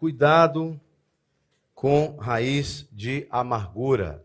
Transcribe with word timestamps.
cuidado 0.00 0.80
com 1.74 2.16
raiz 2.16 2.88
de 2.90 3.26
amargura. 3.28 4.24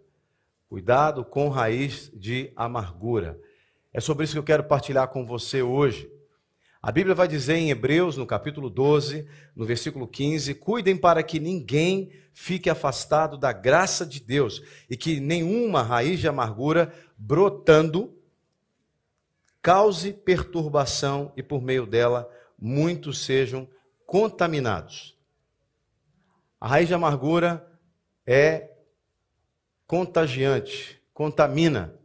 Cuidado 0.70 1.25
com 1.25 1.50
raiz 1.50 2.09
de 2.16 2.54
amargura. 2.55 3.38
É 3.91 3.99
sobre 3.99 4.23
isso 4.23 4.31
que 4.31 4.39
eu 4.39 4.43
quero 4.43 4.63
partilhar 4.63 5.09
com 5.09 5.25
você 5.25 5.61
hoje. 5.61 6.09
A 6.81 6.93
Bíblia 6.93 7.13
vai 7.13 7.27
dizer 7.27 7.55
em 7.55 7.71
Hebreus, 7.71 8.15
no 8.15 8.25
capítulo 8.25 8.69
12, 8.69 9.27
no 9.53 9.65
versículo 9.65 10.07
15: 10.07 10.55
Cuidem 10.55 10.96
para 10.96 11.21
que 11.21 11.41
ninguém 11.41 12.10
fique 12.31 12.69
afastado 12.69 13.37
da 13.37 13.51
graça 13.51 14.05
de 14.05 14.21
Deus 14.21 14.63
e 14.89 14.96
que 14.96 15.19
nenhuma 15.19 15.83
raiz 15.83 16.21
de 16.21 16.27
amargura 16.30 16.94
brotando 17.17 18.17
cause 19.62 20.13
perturbação 20.13 21.34
e 21.35 21.44
por 21.44 21.62
meio 21.62 21.85
dela 21.85 22.31
muitos 22.57 23.26
sejam 23.26 23.67
contaminados. 24.05 25.15
A 26.59 26.67
raiz 26.67 26.88
de 26.88 26.94
amargura 26.94 27.66
é 28.26 28.72
contagiante, 29.86 31.02
contamina 31.14 31.98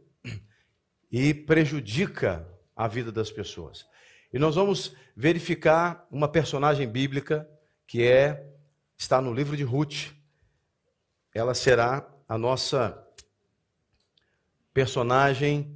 e 1.11 1.33
prejudica 1.33 2.47
a 2.75 2.87
vida 2.87 3.11
das 3.11 3.31
pessoas. 3.31 3.85
E 4.33 4.39
nós 4.39 4.55
vamos 4.55 4.95
verificar 5.15 6.07
uma 6.09 6.27
personagem 6.27 6.87
bíblica 6.87 7.49
que 7.85 8.07
é 8.07 8.47
está 8.97 9.19
no 9.19 9.33
livro 9.33 9.57
de 9.57 9.63
Ruth. 9.63 10.13
Ela 11.33 11.53
será 11.53 12.07
a 12.27 12.37
nossa 12.37 13.05
personagem 14.73 15.75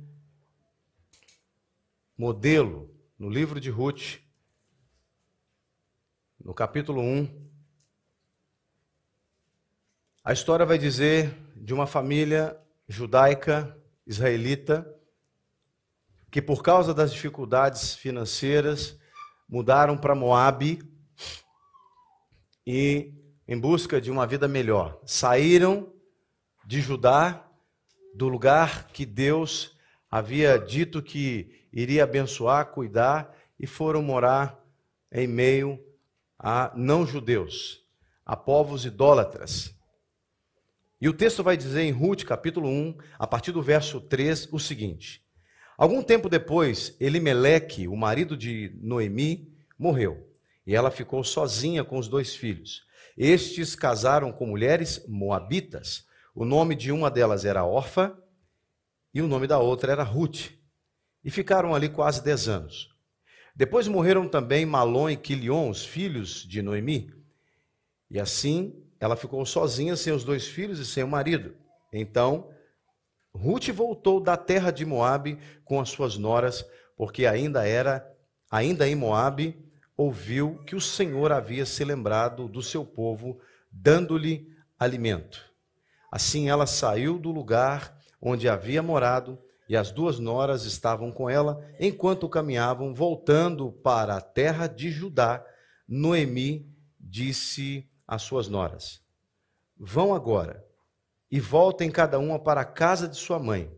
modelo 2.18 2.96
no 3.18 3.30
livro 3.30 3.60
de 3.60 3.70
Ruth, 3.70 4.20
no 6.40 6.54
capítulo 6.54 7.02
1. 7.02 7.45
A 10.28 10.34
história 10.34 10.66
vai 10.66 10.80
dizer 10.80 11.38
de 11.56 11.72
uma 11.72 11.86
família 11.86 12.60
judaica 12.88 13.78
israelita 14.08 14.92
que 16.32 16.42
por 16.42 16.64
causa 16.64 16.96
das 16.96 17.14
dificuldades 17.14 17.94
financeiras 17.94 18.98
mudaram 19.48 19.96
para 19.96 20.16
Moabe 20.16 20.82
e 22.66 23.14
em 23.48 23.60
busca 23.60 24.02
de 24.02 24.10
uma 24.10 24.26
vida 24.26 24.48
melhor. 24.48 25.00
Saíram 25.06 25.94
de 26.66 26.82
Judá, 26.82 27.46
do 28.16 28.28
lugar 28.28 28.88
que 28.88 29.06
Deus 29.06 29.78
havia 30.10 30.58
dito 30.58 31.04
que 31.04 31.68
iria 31.72 32.04
abençoar, 32.04 32.72
cuidar, 32.72 33.32
e 33.60 33.68
foram 33.68 34.02
morar 34.02 34.60
em 35.12 35.28
meio 35.28 35.80
a 36.40 36.72
não-judeus, 36.76 37.86
a 38.26 38.36
povos 38.36 38.86
idólatras. 38.86 39.75
E 41.00 41.10
o 41.10 41.14
texto 41.14 41.44
vai 41.44 41.58
dizer 41.58 41.82
em 41.82 41.92
Ruth, 41.92 42.24
capítulo 42.24 42.70
1, 42.70 42.98
a 43.20 43.28
partir 43.28 43.52
do 43.52 43.62
verso 43.62 44.00
3, 44.00 44.48
o 44.52 44.60
seguinte: 44.60 45.22
Algum 45.78 46.02
tempo 46.02 46.30
depois, 46.30 46.96
Elimeleque, 47.02 47.88
o 47.88 47.98
marido 47.98 48.38
de 48.38 48.72
Noemi, 48.82 49.54
morreu, 49.78 50.30
e 50.66 50.74
ela 50.74 50.90
ficou 50.90 51.22
sozinha 51.22 51.84
com 51.84 51.98
os 51.98 52.08
dois 52.08 52.34
filhos. 52.34 52.86
Estes 53.18 53.76
casaram 53.76 54.32
com 54.32 54.46
mulheres 54.46 55.06
moabitas. 55.08 56.06
O 56.34 56.46
nome 56.46 56.76
de 56.76 56.92
uma 56.92 57.12
delas 57.12 57.44
era 57.44 57.66
Orfa 57.66 58.18
e 59.14 59.22
o 59.22 59.28
nome 59.28 59.48
da 59.48 59.60
outra 59.60 59.92
era 59.92 60.04
Ruth. 60.04 60.52
E 61.24 61.30
ficaram 61.30 61.76
ali 61.76 61.90
quase 61.90 62.24
dez 62.24 62.48
anos. 62.48 62.90
Depois 63.56 63.88
morreram 63.88 64.28
também 64.28 64.66
Malom 64.66 65.10
e 65.10 65.16
Quilion, 65.16 65.70
os 65.70 65.86
filhos 65.86 66.46
de 66.46 66.62
Noemi. 66.62 67.14
E 68.12 68.20
assim 68.20 68.85
ela 69.00 69.16
ficou 69.16 69.46
sozinha, 69.46 69.96
sem 69.96 70.14
os 70.14 70.24
dois 70.24 70.48
filhos 70.48 70.80
e 70.80 70.86
sem 70.86 71.04
o 71.04 71.08
marido. 71.08 71.56
Então 71.92 72.50
Ruth 73.36 73.70
voltou 73.70 74.22
da 74.22 74.38
terra 74.38 74.72
de 74.72 74.86
Moabe 74.86 75.38
com 75.66 75.80
as 75.80 75.90
suas 75.90 76.18
noras, 76.18 76.66
porque 76.96 77.26
ainda 77.26 77.68
era, 77.68 78.10
ainda 78.50 78.88
em 78.88 78.96
Moabe, 78.96 79.62
ouviu 79.98 80.64
que 80.66 80.76
o 80.76 80.82
Senhor 80.82 81.32
havia 81.32 81.66
se 81.66 81.84
lembrado 81.84 82.48
do 82.48 82.62
seu 82.62 82.86
povo, 82.86 83.40
dando-lhe 83.70 84.48
alimento. 84.80 85.44
Assim 86.12 86.50
ela 86.50 86.66
saiu 86.66 87.20
do 87.20 87.32
lugar 87.32 87.98
onde 88.22 88.48
havia 88.48 88.82
morado, 88.82 89.38
e 89.68 89.76
as 89.76 89.92
duas 89.92 90.20
noras 90.20 90.64
estavam 90.64 91.12
com 91.12 91.30
ela, 91.30 91.60
enquanto 91.80 92.30
caminhavam, 92.30 92.94
voltando 92.94 93.72
para 93.72 94.16
a 94.16 94.22
terra 94.22 94.68
de 94.68 94.92
Judá. 94.92 95.44
Noemi 95.88 96.72
disse 97.00 97.90
às 98.08 98.22
suas 98.22 98.48
noras: 98.48 99.02
Vão 99.78 100.14
agora 100.14 100.66
e 101.30 101.40
voltem 101.40 101.92
cada 101.92 102.20
uma 102.20 102.40
para 102.40 102.62
a 102.62 102.66
casa 102.66 103.08
de 103.08 103.18
sua 103.18 103.40
mãe, 103.40 103.72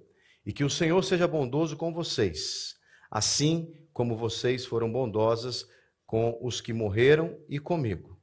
e 0.46 0.54
que 0.54 0.64
o 0.64 0.70
Senhor 0.70 1.04
seja 1.04 1.28
bondoso 1.28 1.76
com 1.76 1.94
vocês, 1.94 2.76
assim 3.10 3.74
como 3.94 4.16
vocês 4.16 4.66
foram 4.66 4.92
bondosas 4.92 5.68
com 6.06 6.38
os 6.42 6.62
que 6.62 6.72
morreram 6.72 7.38
e 7.50 7.60
comigo. 7.60 8.20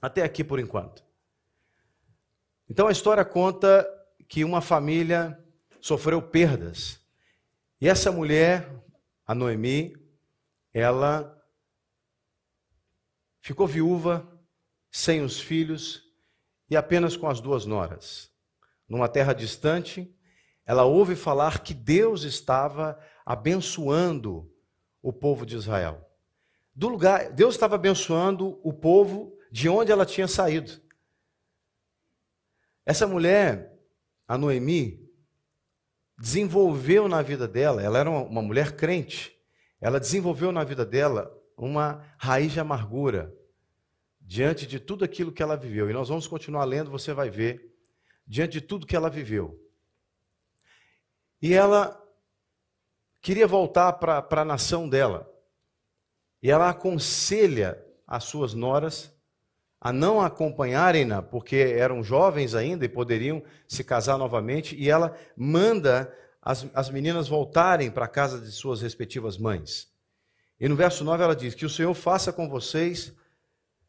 Até 0.00 0.22
aqui 0.22 0.42
por 0.42 0.58
enquanto. 0.58 1.04
Então 2.68 2.88
a 2.88 2.92
história 2.92 3.24
conta 3.24 3.86
que 4.28 4.44
uma 4.44 4.60
família 4.60 5.38
sofreu 5.80 6.20
perdas. 6.20 7.00
E 7.80 7.88
essa 7.88 8.10
mulher, 8.10 8.72
a 9.26 9.34
Noemi, 9.34 9.94
ela 10.72 11.32
ficou 13.40 13.66
viúva, 13.66 14.35
sem 14.96 15.20
os 15.20 15.38
filhos 15.38 16.02
e 16.70 16.74
apenas 16.74 17.18
com 17.18 17.28
as 17.28 17.38
duas 17.38 17.66
noras 17.66 18.34
numa 18.88 19.10
terra 19.10 19.34
distante, 19.34 20.10
ela 20.64 20.84
ouve 20.84 21.14
falar 21.14 21.62
que 21.62 21.74
Deus 21.74 22.22
estava 22.22 22.98
abençoando 23.26 24.50
o 25.02 25.12
povo 25.12 25.44
de 25.44 25.54
Israel. 25.54 26.02
Do 26.74 26.88
lugar, 26.88 27.30
Deus 27.30 27.54
estava 27.54 27.74
abençoando 27.74 28.58
o 28.64 28.72
povo 28.72 29.36
de 29.52 29.68
onde 29.68 29.92
ela 29.92 30.06
tinha 30.06 30.26
saído. 30.26 30.80
Essa 32.86 33.06
mulher, 33.06 33.78
a 34.26 34.38
Noemi, 34.38 35.06
desenvolveu 36.18 37.06
na 37.06 37.20
vida 37.20 37.46
dela, 37.46 37.82
ela 37.82 37.98
era 37.98 38.10
uma, 38.10 38.40
mulher 38.40 38.74
crente, 38.76 39.36
ela 39.78 40.00
desenvolveu 40.00 40.50
na 40.50 40.64
vida 40.64 40.86
dela 40.86 41.30
uma 41.54 42.02
raiz 42.16 42.52
de 42.52 42.60
amargura 42.60 43.30
diante 44.26 44.66
de 44.66 44.80
tudo 44.80 45.04
aquilo 45.04 45.30
que 45.30 45.42
ela 45.42 45.56
viveu. 45.56 45.88
E 45.88 45.92
nós 45.92 46.08
vamos 46.08 46.26
continuar 46.26 46.64
lendo, 46.64 46.90
você 46.90 47.14
vai 47.14 47.30
ver 47.30 47.72
diante 48.26 48.54
de 48.54 48.60
tudo 48.60 48.86
que 48.86 48.96
ela 48.96 49.08
viveu. 49.08 49.58
E 51.40 51.54
ela 51.54 52.02
queria 53.20 53.46
voltar 53.46 53.92
para 53.94 54.26
a 54.28 54.44
nação 54.44 54.88
dela. 54.88 55.32
E 56.42 56.50
ela 56.50 56.68
aconselha 56.70 57.80
as 58.06 58.24
suas 58.24 58.52
noras 58.52 59.14
a 59.80 59.92
não 59.92 60.20
acompanharem-na, 60.20 61.22
porque 61.22 61.56
eram 61.56 62.02
jovens 62.02 62.54
ainda 62.54 62.84
e 62.84 62.88
poderiam 62.88 63.42
se 63.68 63.84
casar 63.84 64.18
novamente, 64.18 64.74
e 64.74 64.90
ela 64.90 65.16
manda 65.36 66.12
as, 66.42 66.66
as 66.74 66.90
meninas 66.90 67.28
voltarem 67.28 67.90
para 67.90 68.06
a 68.06 68.08
casa 68.08 68.40
de 68.40 68.50
suas 68.50 68.80
respectivas 68.80 69.38
mães. 69.38 69.92
E 70.58 70.68
no 70.68 70.74
verso 70.74 71.04
9 71.04 71.22
ela 71.22 71.36
diz: 71.36 71.54
Que 71.54 71.66
o 71.66 71.70
Senhor 71.70 71.94
faça 71.94 72.32
com 72.32 72.48
vocês, 72.48 73.14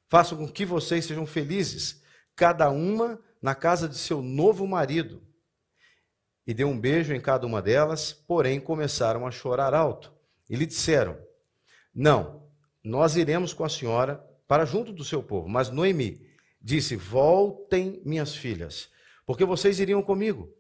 faça 0.10 0.36
com 0.36 0.48
que 0.48 0.66
vocês 0.66 1.06
sejam 1.06 1.26
felizes, 1.26 2.02
cada 2.36 2.70
uma 2.70 3.20
na 3.42 3.56
casa 3.56 3.88
de 3.88 3.98
seu 3.98 4.22
novo 4.22 4.68
marido 4.68 5.22
e 6.48 6.54
deu 6.54 6.70
um 6.70 6.80
beijo 6.80 7.14
em 7.14 7.20
cada 7.20 7.46
uma 7.46 7.62
delas, 7.62 8.14
porém 8.14 8.58
começaram 8.58 9.28
a 9.28 9.32
chorar 9.32 9.74
alto. 9.74 10.14
E 10.50 10.56
lhe 10.56 10.66
disseram: 10.66 11.18
Não, 11.94 12.48
nós 12.82 13.18
iremos 13.18 13.54
com 13.54 13.66
a 13.66 13.70
senhora 13.70 14.26
para 14.48 14.64
junto 14.64 14.94
do 14.94 15.04
seu 15.04 15.22
povo. 15.22 15.50
Mas 15.50 15.70
Noemi 15.70 16.26
disse: 16.62 16.96
Voltem, 16.96 18.02
minhas 18.06 18.34
filhas, 18.34 18.90
porque 19.26 19.44
vocês 19.44 19.82
iriam 19.82 20.02
comigo. 20.02 20.54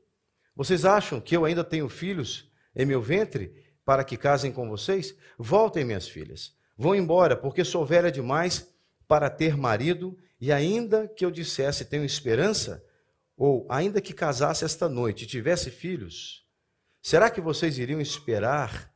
Vocês 0.53 0.83
acham 0.83 1.21
que 1.21 1.37
eu 1.37 1.45
ainda 1.45 1.63
tenho 1.63 1.87
filhos 1.87 2.51
em 2.75 2.85
meu 2.85 3.01
ventre 3.01 3.53
para 3.85 4.03
que 4.03 4.17
casem 4.17 4.51
com 4.51 4.67
vocês? 4.67 5.15
Voltem, 5.37 5.85
minhas 5.85 6.07
filhas. 6.07 6.53
Vão 6.77 6.93
embora, 6.93 7.37
porque 7.37 7.63
sou 7.63 7.85
velha 7.85 8.11
demais 8.11 8.67
para 9.07 9.29
ter 9.29 9.55
marido 9.55 10.17
e 10.39 10.51
ainda 10.51 11.07
que 11.07 11.25
eu 11.25 11.31
dissesse 11.31 11.85
tenho 11.85 12.05
esperança, 12.05 12.83
ou 13.35 13.65
ainda 13.69 14.01
que 14.01 14.13
casasse 14.13 14.65
esta 14.65 14.89
noite 14.89 15.23
e 15.23 15.27
tivesse 15.27 15.69
filhos, 15.69 16.45
será 17.01 17.29
que 17.29 17.39
vocês 17.39 17.77
iriam 17.77 18.01
esperar 18.01 18.93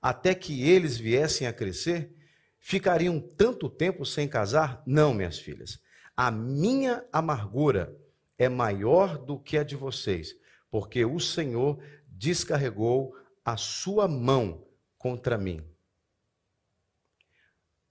até 0.00 0.34
que 0.34 0.68
eles 0.68 0.96
viessem 0.96 1.46
a 1.46 1.52
crescer? 1.52 2.14
Ficariam 2.58 3.20
tanto 3.20 3.68
tempo 3.68 4.04
sem 4.04 4.26
casar? 4.26 4.82
Não, 4.86 5.12
minhas 5.12 5.38
filhas. 5.38 5.78
A 6.16 6.30
minha 6.30 7.04
amargura 7.12 7.94
é 8.38 8.48
maior 8.48 9.18
do 9.18 9.38
que 9.38 9.58
a 9.58 9.62
de 9.62 9.76
vocês, 9.76 10.34
porque 10.70 11.04
o 11.04 11.20
Senhor 11.20 11.78
descarregou 12.08 13.14
a 13.44 13.56
sua 13.56 14.08
mão 14.08 14.66
contra 14.96 15.36
mim. 15.36 15.62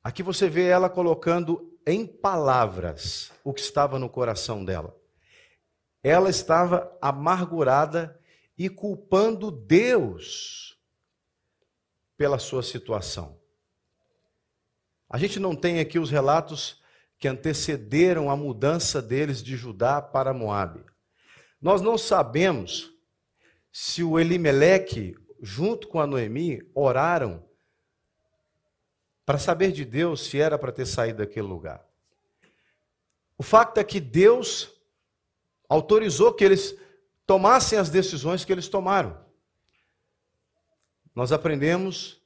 Aqui 0.03 0.21
você 0.21 0.49
vê 0.49 0.67
ela 0.67 0.89
colocando 0.89 1.79
em 1.87 2.05
palavras 2.05 3.31
o 3.43 3.53
que 3.53 3.61
estava 3.61 3.97
no 3.97 4.09
coração 4.09 4.65
dela. 4.65 4.93
Ela 6.03 6.29
estava 6.29 6.95
amargurada 7.01 8.19
e 8.57 8.67
culpando 8.67 9.49
Deus 9.49 10.77
pela 12.17 12.37
sua 12.37 12.61
situação. 12.61 13.39
A 15.09 15.17
gente 15.17 15.39
não 15.39 15.55
tem 15.55 15.79
aqui 15.79 15.97
os 15.97 16.11
relatos 16.11 16.83
que 17.17 17.27
antecederam 17.27 18.29
a 18.29 18.35
mudança 18.35 19.01
deles 19.01 19.41
de 19.41 19.55
Judá 19.55 20.01
para 20.01 20.33
Moabe. 20.33 20.83
Nós 21.61 21.81
não 21.81 21.97
sabemos 21.97 22.91
se 23.71 24.03
o 24.03 24.19
Elimeleque, 24.19 25.15
junto 25.41 25.87
com 25.87 26.01
a 26.01 26.05
Noemi, 26.05 26.61
oraram 26.75 27.41
para 29.25 29.37
saber 29.37 29.71
de 29.71 29.85
Deus 29.85 30.27
se 30.27 30.39
era 30.39 30.57
para 30.57 30.71
ter 30.71 30.85
saído 30.85 31.19
daquele 31.19 31.47
lugar. 31.47 31.85
O 33.37 33.43
fato 33.43 33.79
é 33.79 33.83
que 33.83 33.99
Deus 33.99 34.71
autorizou 35.67 36.33
que 36.33 36.43
eles 36.43 36.77
tomassem 37.25 37.79
as 37.79 37.89
decisões 37.89 38.45
que 38.45 38.51
eles 38.51 38.67
tomaram. 38.67 39.23
Nós 41.15 41.31
aprendemos 41.31 42.21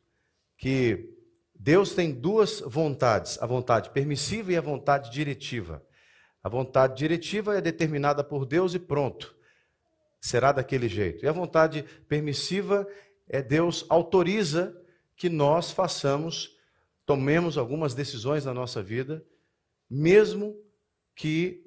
que 0.57 1.13
Deus 1.53 1.94
tem 1.94 2.11
duas 2.13 2.61
vontades: 2.61 3.41
a 3.41 3.45
vontade 3.45 3.89
permissiva 3.89 4.51
e 4.51 4.57
a 4.57 4.61
vontade 4.61 5.11
diretiva. 5.11 5.83
A 6.43 6.50
vontade 6.50 6.95
diretiva 6.95 7.57
é 7.57 7.61
determinada 7.61 8.23
por 8.23 8.45
Deus 8.45 8.73
e 8.73 8.79
pronto, 8.79 9.35
será 10.21 10.51
daquele 10.51 10.88
jeito. 10.88 11.25
E 11.25 11.27
a 11.27 11.31
vontade 11.31 11.83
permissiva 12.07 12.88
é 13.27 13.41
Deus 13.41 13.85
autoriza 13.89 14.79
que 15.15 15.29
nós 15.29 15.71
façamos, 15.71 16.56
tomemos 17.07 17.57
algumas 17.57 17.94
decisões 17.94 18.44
na 18.44 18.54
nossa 18.54 18.83
vida, 18.83 19.25
mesmo 19.89 20.62
que 21.15 21.65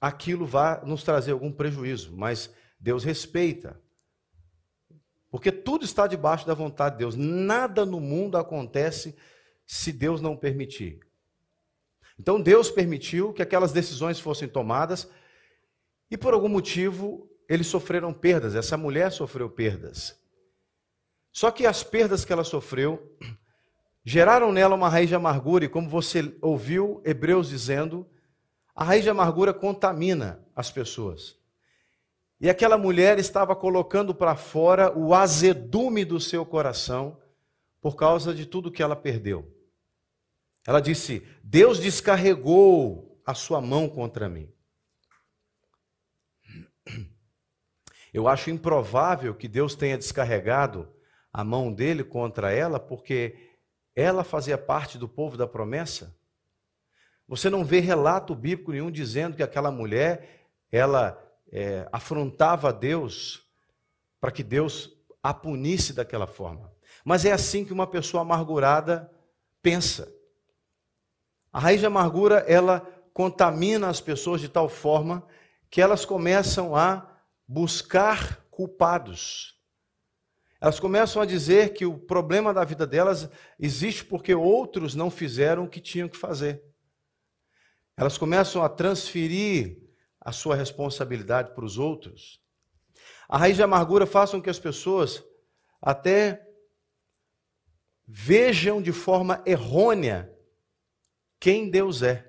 aquilo 0.00 0.46
vá 0.46 0.80
nos 0.86 1.02
trazer 1.02 1.32
algum 1.32 1.50
prejuízo, 1.50 2.16
mas 2.16 2.54
Deus 2.78 3.02
respeita. 3.02 3.78
Porque 5.30 5.50
tudo 5.50 5.84
está 5.84 6.06
debaixo 6.06 6.46
da 6.46 6.54
vontade 6.54 6.94
de 6.94 7.00
Deus. 7.00 7.16
Nada 7.16 7.84
no 7.84 7.98
mundo 7.98 8.38
acontece 8.38 9.16
se 9.66 9.92
Deus 9.92 10.20
não 10.20 10.36
permitir. 10.36 11.00
Então 12.16 12.40
Deus 12.40 12.70
permitiu 12.70 13.32
que 13.32 13.42
aquelas 13.42 13.72
decisões 13.72 14.20
fossem 14.20 14.48
tomadas 14.48 15.10
e 16.08 16.16
por 16.16 16.32
algum 16.32 16.48
motivo 16.48 17.28
eles 17.48 17.66
sofreram 17.66 18.12
perdas. 18.12 18.54
Essa 18.54 18.76
mulher 18.76 19.10
sofreu 19.10 19.50
perdas. 19.50 20.16
Só 21.32 21.50
que 21.50 21.66
as 21.66 21.82
perdas 21.82 22.24
que 22.24 22.32
ela 22.32 22.44
sofreu 22.44 23.18
geraram 24.08 24.50
nela 24.50 24.74
uma 24.74 24.88
raiz 24.88 25.06
de 25.10 25.14
amargura, 25.14 25.66
e 25.66 25.68
como 25.68 25.86
você 25.86 26.34
ouviu 26.40 27.02
Hebreus 27.04 27.50
dizendo, 27.50 28.08
a 28.74 28.82
raiz 28.82 29.04
de 29.04 29.10
amargura 29.10 29.52
contamina 29.52 30.42
as 30.56 30.70
pessoas. 30.70 31.36
E 32.40 32.48
aquela 32.48 32.78
mulher 32.78 33.18
estava 33.18 33.54
colocando 33.54 34.14
para 34.14 34.34
fora 34.34 34.96
o 34.96 35.12
azedume 35.12 36.06
do 36.06 36.18
seu 36.18 36.46
coração 36.46 37.20
por 37.82 37.96
causa 37.96 38.32
de 38.32 38.46
tudo 38.46 38.72
que 38.72 38.82
ela 38.82 38.96
perdeu. 38.96 39.54
Ela 40.66 40.80
disse: 40.80 41.22
Deus 41.44 41.78
descarregou 41.78 43.20
a 43.26 43.34
sua 43.34 43.60
mão 43.60 43.90
contra 43.90 44.26
mim. 44.26 44.50
Eu 48.10 48.26
acho 48.26 48.48
improvável 48.48 49.34
que 49.34 49.48
Deus 49.48 49.74
tenha 49.74 49.98
descarregado 49.98 50.88
a 51.30 51.44
mão 51.44 51.70
dele 51.70 52.02
contra 52.02 52.50
ela, 52.50 52.80
porque 52.80 53.47
ela 54.00 54.22
fazia 54.22 54.56
parte 54.56 54.96
do 54.96 55.08
povo 55.08 55.36
da 55.36 55.44
promessa. 55.44 56.16
Você 57.26 57.50
não 57.50 57.64
vê 57.64 57.80
relato 57.80 58.32
bíblico 58.32 58.70
nenhum 58.70 58.92
dizendo 58.92 59.36
que 59.36 59.42
aquela 59.42 59.72
mulher, 59.72 60.46
ela 60.70 61.20
é, 61.50 61.88
afrontava 61.90 62.68
a 62.68 62.72
Deus 62.72 63.44
para 64.20 64.30
que 64.30 64.44
Deus 64.44 64.96
a 65.20 65.34
punisse 65.34 65.92
daquela 65.92 66.28
forma. 66.28 66.72
Mas 67.04 67.24
é 67.24 67.32
assim 67.32 67.64
que 67.64 67.72
uma 67.72 67.88
pessoa 67.88 68.20
amargurada 68.20 69.10
pensa. 69.60 70.08
A 71.52 71.58
raiz 71.58 71.80
de 71.80 71.86
amargura, 71.86 72.44
ela 72.46 72.80
contamina 73.12 73.88
as 73.88 74.00
pessoas 74.00 74.40
de 74.40 74.48
tal 74.48 74.68
forma 74.68 75.26
que 75.68 75.80
elas 75.80 76.04
começam 76.04 76.76
a 76.76 77.18
buscar 77.48 78.44
culpados. 78.48 79.57
Elas 80.60 80.80
começam 80.80 81.22
a 81.22 81.26
dizer 81.26 81.72
que 81.72 81.86
o 81.86 81.96
problema 81.96 82.52
da 82.52 82.64
vida 82.64 82.86
delas 82.86 83.30
existe 83.58 84.04
porque 84.04 84.34
outros 84.34 84.94
não 84.94 85.10
fizeram 85.10 85.64
o 85.64 85.68
que 85.68 85.80
tinham 85.80 86.08
que 86.08 86.16
fazer. 86.16 86.64
Elas 87.96 88.18
começam 88.18 88.62
a 88.62 88.68
transferir 88.68 89.80
a 90.20 90.32
sua 90.32 90.56
responsabilidade 90.56 91.54
para 91.54 91.64
os 91.64 91.78
outros. 91.78 92.40
A 93.28 93.38
raiz 93.38 93.56
de 93.56 93.62
amargura 93.62 94.06
faz 94.06 94.30
com 94.30 94.42
que 94.42 94.50
as 94.50 94.58
pessoas 94.58 95.22
até 95.80 96.44
vejam 98.06 98.82
de 98.82 98.92
forma 98.92 99.42
errônea 99.46 100.34
quem 101.38 101.70
Deus 101.70 102.02
é. 102.02 102.26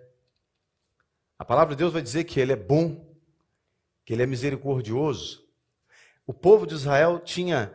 A 1.38 1.46
palavra 1.46 1.74
de 1.74 1.80
Deus 1.80 1.94
vai 1.94 2.02
dizer 2.02 2.26
que 2.26 2.40
Ele 2.40 2.52
é 2.52 2.56
bom, 2.56 3.16
que 4.06 4.14
Ele 4.14 4.22
é 4.22 4.28
misericordioso. 4.28 5.48
O 6.28 6.34
povo 6.34 6.68
de 6.68 6.76
Israel 6.76 7.20
tinha 7.20 7.74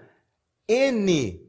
N 0.68 1.44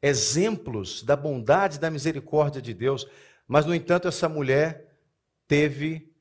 exemplos 0.00 1.02
da 1.02 1.16
bondade 1.16 1.78
da 1.78 1.90
misericórdia 1.90 2.60
de 2.60 2.74
Deus, 2.74 3.06
mas, 3.46 3.66
no 3.66 3.74
entanto, 3.74 4.08
essa 4.08 4.28
mulher 4.28 4.98
teve 5.46 6.14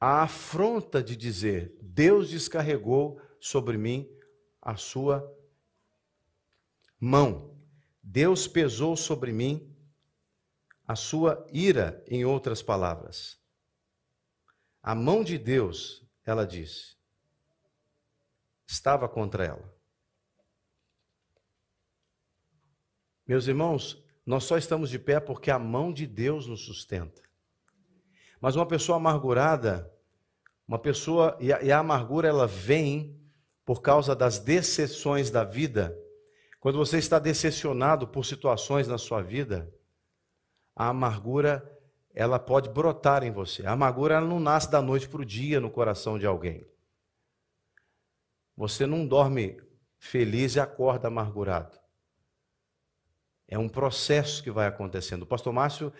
a 0.00 0.22
afronta 0.22 1.02
de 1.02 1.16
dizer: 1.16 1.76
Deus 1.80 2.30
descarregou 2.30 3.20
sobre 3.40 3.78
mim 3.78 4.08
a 4.60 4.76
sua 4.76 5.30
mão. 6.98 7.54
Deus 8.02 8.46
pesou 8.46 8.96
sobre 8.96 9.32
mim 9.32 9.74
a 10.86 10.94
sua 10.94 11.46
ira, 11.50 12.04
em 12.06 12.24
outras 12.24 12.62
palavras. 12.62 13.38
A 14.82 14.94
mão 14.94 15.24
de 15.24 15.38
Deus, 15.38 16.06
ela 16.26 16.46
disse, 16.46 16.93
estava 18.66 19.08
contra 19.08 19.44
ela. 19.44 19.74
Meus 23.26 23.46
irmãos, 23.46 24.02
nós 24.26 24.44
só 24.44 24.56
estamos 24.56 24.90
de 24.90 24.98
pé 24.98 25.20
porque 25.20 25.50
a 25.50 25.58
mão 25.58 25.92
de 25.92 26.06
Deus 26.06 26.46
nos 26.46 26.64
sustenta. 26.64 27.22
Mas 28.40 28.56
uma 28.56 28.66
pessoa 28.66 28.96
amargurada, 28.96 29.90
uma 30.68 30.78
pessoa, 30.78 31.36
e 31.40 31.52
a, 31.52 31.62
e 31.62 31.72
a 31.72 31.78
amargura 31.78 32.28
ela 32.28 32.46
vem 32.46 33.18
por 33.64 33.80
causa 33.80 34.14
das 34.14 34.38
decepções 34.38 35.30
da 35.30 35.44
vida. 35.44 35.96
Quando 36.60 36.78
você 36.78 36.98
está 36.98 37.18
decepcionado 37.18 38.06
por 38.08 38.24
situações 38.24 38.86
na 38.86 38.98
sua 38.98 39.22
vida, 39.22 39.72
a 40.76 40.88
amargura 40.88 41.70
ela 42.14 42.38
pode 42.38 42.68
brotar 42.68 43.24
em 43.24 43.30
você. 43.30 43.66
A 43.66 43.72
amargura 43.72 44.14
ela 44.14 44.26
não 44.26 44.38
nasce 44.38 44.70
da 44.70 44.80
noite 44.80 45.08
para 45.08 45.20
o 45.20 45.24
dia 45.24 45.60
no 45.60 45.70
coração 45.70 46.18
de 46.18 46.26
alguém. 46.26 46.66
Você 48.56 48.86
não 48.86 49.06
dorme 49.06 49.60
feliz 49.98 50.56
e 50.56 50.60
acorda 50.60 51.08
amargurado. 51.08 51.78
É 53.48 53.58
um 53.58 53.68
processo 53.68 54.42
que 54.42 54.50
vai 54.50 54.66
acontecendo. 54.66 55.22
O 55.22 55.26
pastor 55.26 55.52
Márcio 55.52 55.92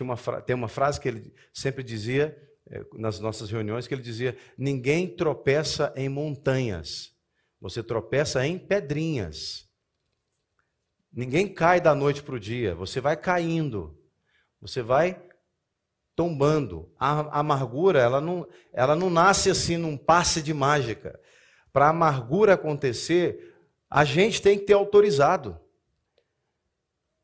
uma, 0.00 0.16
tem 0.42 0.54
uma 0.54 0.68
frase 0.68 1.00
que 1.00 1.08
ele 1.08 1.34
sempre 1.52 1.82
dizia 1.82 2.38
é, 2.70 2.84
nas 2.92 3.18
nossas 3.18 3.50
reuniões, 3.50 3.88
que 3.88 3.94
ele 3.94 4.02
dizia: 4.02 4.36
ninguém 4.56 5.08
tropeça 5.08 5.92
em 5.96 6.08
montanhas, 6.08 7.12
você 7.60 7.82
tropeça 7.82 8.46
em 8.46 8.58
pedrinhas. 8.58 9.68
Ninguém 11.12 11.52
cai 11.52 11.80
da 11.80 11.92
noite 11.92 12.22
para 12.22 12.36
o 12.36 12.40
dia, 12.40 12.72
você 12.74 13.00
vai 13.00 13.16
caindo, 13.16 13.98
você 14.60 14.80
vai 14.80 15.20
tombando. 16.14 16.92
A 16.96 17.40
amargura, 17.40 17.98
ela 18.00 18.20
não, 18.20 18.46
ela 18.72 18.94
não 18.94 19.10
nasce 19.10 19.50
assim 19.50 19.76
num 19.76 19.96
passe 19.96 20.40
de 20.40 20.54
mágica. 20.54 21.19
Para 21.72 21.86
a 21.86 21.90
amargura 21.90 22.54
acontecer, 22.54 23.54
a 23.88 24.04
gente 24.04 24.40
tem 24.40 24.58
que 24.58 24.66
ter 24.66 24.74
autorizado. 24.74 25.60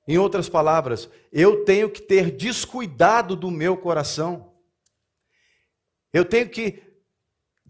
Em 0.09 0.19
outras 0.19 0.49
palavras, 0.49 1.11
eu 1.33 1.65
tenho 1.65 1.91
que 1.91 2.01
ter 2.01 2.31
descuidado 2.31 3.35
do 3.35 3.51
meu 3.51 3.77
coração. 3.77 4.55
Eu 6.13 6.25
tenho 6.25 6.49
que 6.49 6.83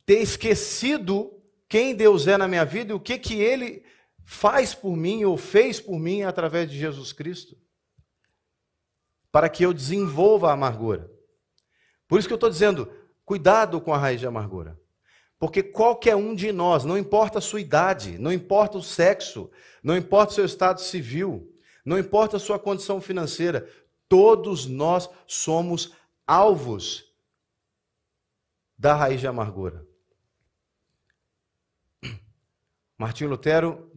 ter 0.04 0.20
esquecido 0.20 1.32
quem 1.68 1.94
Deus 1.94 2.26
é 2.26 2.36
na 2.36 2.46
minha 2.46 2.64
vida 2.64 2.92
e 2.92 2.94
o 2.94 3.00
que, 3.00 3.18
que 3.18 3.40
Ele 3.40 3.84
faz 4.24 4.74
por 4.74 4.96
mim 4.96 5.24
ou 5.24 5.36
fez 5.36 5.80
por 5.80 5.98
mim 5.98 6.22
através 6.22 6.70
de 6.70 6.78
Jesus 6.78 7.12
Cristo. 7.12 7.56
Para 9.32 9.48
que 9.48 9.64
eu 9.64 9.72
desenvolva 9.72 10.50
a 10.50 10.52
amargura. 10.52 11.10
Por 12.06 12.18
isso 12.18 12.28
que 12.28 12.32
eu 12.32 12.36
estou 12.36 12.50
dizendo, 12.50 12.90
cuidado 13.24 13.80
com 13.80 13.92
a 13.92 13.98
raiz 13.98 14.20
de 14.20 14.26
amargura. 14.26 14.78
Porque 15.38 15.62
qualquer 15.62 16.16
um 16.16 16.34
de 16.34 16.50
nós, 16.52 16.84
não 16.84 16.96
importa 16.96 17.38
a 17.38 17.42
sua 17.42 17.60
idade, 17.60 18.18
não 18.18 18.32
importa 18.32 18.78
o 18.78 18.82
sexo, 18.82 19.50
não 19.82 19.96
importa 19.96 20.32
o 20.32 20.34
seu 20.34 20.44
estado 20.44 20.80
civil, 20.80 21.52
não 21.84 21.98
importa 21.98 22.36
a 22.36 22.40
sua 22.40 22.58
condição 22.58 23.00
financeira, 23.00 23.68
Todos 24.08 24.66
nós 24.66 25.10
somos 25.26 25.92
alvos 26.26 27.12
da 28.78 28.94
raiz 28.94 29.20
de 29.20 29.26
amargura. 29.26 29.86
Martinho 32.96 33.30
Lutero, 33.30 33.90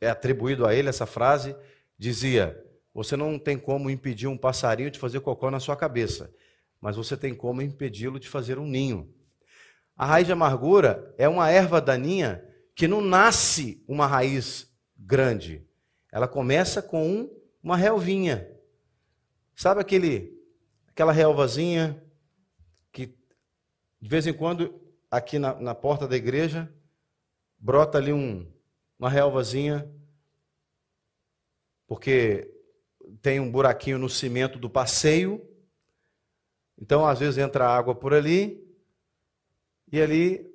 é 0.00 0.08
atribuído 0.08 0.66
a 0.66 0.74
ele 0.74 0.88
essa 0.88 1.06
frase, 1.06 1.56
dizia: 1.98 2.64
Você 2.92 3.16
não 3.16 3.38
tem 3.38 3.58
como 3.58 3.90
impedir 3.90 4.28
um 4.28 4.38
passarinho 4.38 4.90
de 4.90 4.98
fazer 4.98 5.20
cocô 5.20 5.50
na 5.50 5.58
sua 5.58 5.76
cabeça, 5.76 6.32
mas 6.80 6.96
você 6.96 7.16
tem 7.16 7.34
como 7.34 7.62
impedi-lo 7.62 8.20
de 8.20 8.28
fazer 8.28 8.58
um 8.58 8.66
ninho. 8.66 9.12
A 9.96 10.06
raiz 10.06 10.26
de 10.26 10.32
amargura 10.32 11.14
é 11.16 11.28
uma 11.28 11.50
erva 11.50 11.80
daninha 11.80 12.44
que 12.74 12.88
não 12.88 13.00
nasce 13.00 13.82
uma 13.86 14.06
raiz 14.06 14.72
grande. 14.96 15.66
Ela 16.10 16.26
começa 16.26 16.82
com 16.82 17.30
uma 17.62 17.76
relvinha. 17.76 18.48
Sabe 19.54 19.80
aquele 19.80 20.34
aquela 20.88 21.12
relvazinha 21.12 22.02
que 22.92 23.06
de 24.00 24.08
vez 24.08 24.26
em 24.26 24.32
quando 24.32 24.80
aqui 25.10 25.38
na, 25.38 25.54
na 25.60 25.74
porta 25.74 26.06
da 26.06 26.16
igreja 26.16 26.72
brota 27.58 27.98
ali 27.98 28.12
um, 28.12 28.46
uma 28.98 29.08
relvazinha, 29.08 29.90
porque 31.86 32.50
tem 33.22 33.40
um 33.40 33.50
buraquinho 33.50 33.98
no 33.98 34.08
cimento 34.08 34.58
do 34.58 34.68
passeio. 34.68 35.42
Então, 36.78 37.06
às 37.06 37.20
vezes, 37.20 37.38
entra 37.38 37.68
água 37.68 37.94
por 37.94 38.12
ali, 38.12 38.62
e 39.94 40.02
ali 40.02 40.52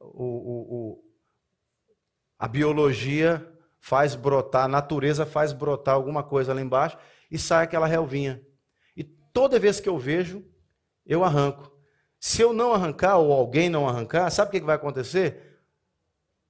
o, 0.00 0.24
o, 0.24 0.74
o, 0.74 1.04
a 2.36 2.48
biologia 2.48 3.48
faz 3.78 4.16
brotar, 4.16 4.64
a 4.64 4.68
natureza 4.68 5.24
faz 5.24 5.52
brotar 5.52 5.94
alguma 5.94 6.24
coisa 6.24 6.52
lá 6.52 6.60
embaixo 6.60 6.98
e 7.30 7.38
sai 7.38 7.62
aquela 7.62 7.86
relvinha. 7.86 8.44
E 8.96 9.04
toda 9.04 9.56
vez 9.56 9.78
que 9.78 9.88
eu 9.88 9.96
vejo, 9.96 10.44
eu 11.06 11.22
arranco. 11.22 11.72
Se 12.18 12.42
eu 12.42 12.52
não 12.52 12.72
arrancar, 12.72 13.18
ou 13.18 13.32
alguém 13.32 13.70
não 13.70 13.88
arrancar, 13.88 14.28
sabe 14.30 14.48
o 14.48 14.50
que 14.50 14.66
vai 14.66 14.74
acontecer? 14.74 15.62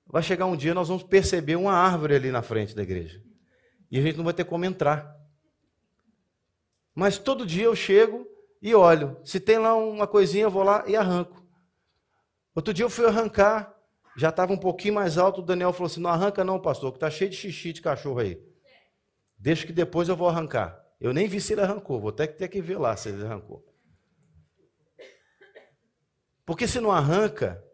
Vai 0.07 0.23
chegar 0.23 0.47
um 0.47 0.57
dia, 0.57 0.73
nós 0.73 0.89
vamos 0.89 1.03
perceber 1.03 1.57
uma 1.57 1.75
árvore 1.75 2.15
ali 2.15 2.31
na 2.31 2.41
frente 2.41 2.75
da 2.75 2.83
igreja. 2.83 3.23
E 3.91 3.99
a 3.99 4.03
gente 4.03 4.17
não 4.17 4.25
vai 4.25 4.33
ter 4.33 4.45
como 4.47 4.65
entrar. 4.65 5.15
Mas 6.95 7.19
todo 7.19 7.45
dia 7.45 7.65
eu 7.65 7.77
chego 7.77 8.27
e 8.63 8.75
olho. 8.75 9.19
Se 9.23 9.39
tem 9.41 9.59
lá 9.59 9.75
uma 9.75 10.07
coisinha, 10.07 10.45
eu 10.45 10.51
vou 10.51 10.63
lá 10.63 10.85
e 10.87 10.97
arranco. 10.97 11.42
Outro 12.55 12.75
dia 12.75 12.85
eu 12.85 12.91
fui 12.91 13.07
arrancar, 13.07 13.75
já 14.17 14.29
estava 14.29 14.53
um 14.53 14.59
pouquinho 14.59 14.95
mais 14.95 15.17
alto, 15.17 15.41
o 15.41 15.45
Daniel 15.45 15.73
falou 15.73 15.87
assim: 15.87 16.01
não 16.01 16.11
arranca 16.11 16.45
não, 16.45 16.61
pastor, 16.61 16.93
que 16.93 16.97
está 16.97 17.11
cheio 17.11 17.31
de 17.31 17.37
xixi 17.37 17.73
de 17.73 17.81
cachorro 17.81 18.21
aí. 18.21 18.43
Deixa 19.39 19.67
que 19.67 19.73
depois 19.73 20.09
eu 20.09 20.17
vou 20.17 20.29
arrancar. 20.29 20.81
Eu 21.01 21.13
nem 21.13 21.27
vi 21.27 21.41
se 21.41 21.53
ele 21.53 21.63
arrancou, 21.63 22.01
vou 22.01 22.11
até 22.11 22.27
ter 22.27 22.49
que 22.49 22.63
ver 22.63 22.79
lá 22.79 22.97
se 22.97 23.09
ele 23.09 23.25
arrancou. 23.25 23.67
Porque 26.45 26.69
se 26.69 26.81
não 26.81 26.93
arranca, 26.93 27.65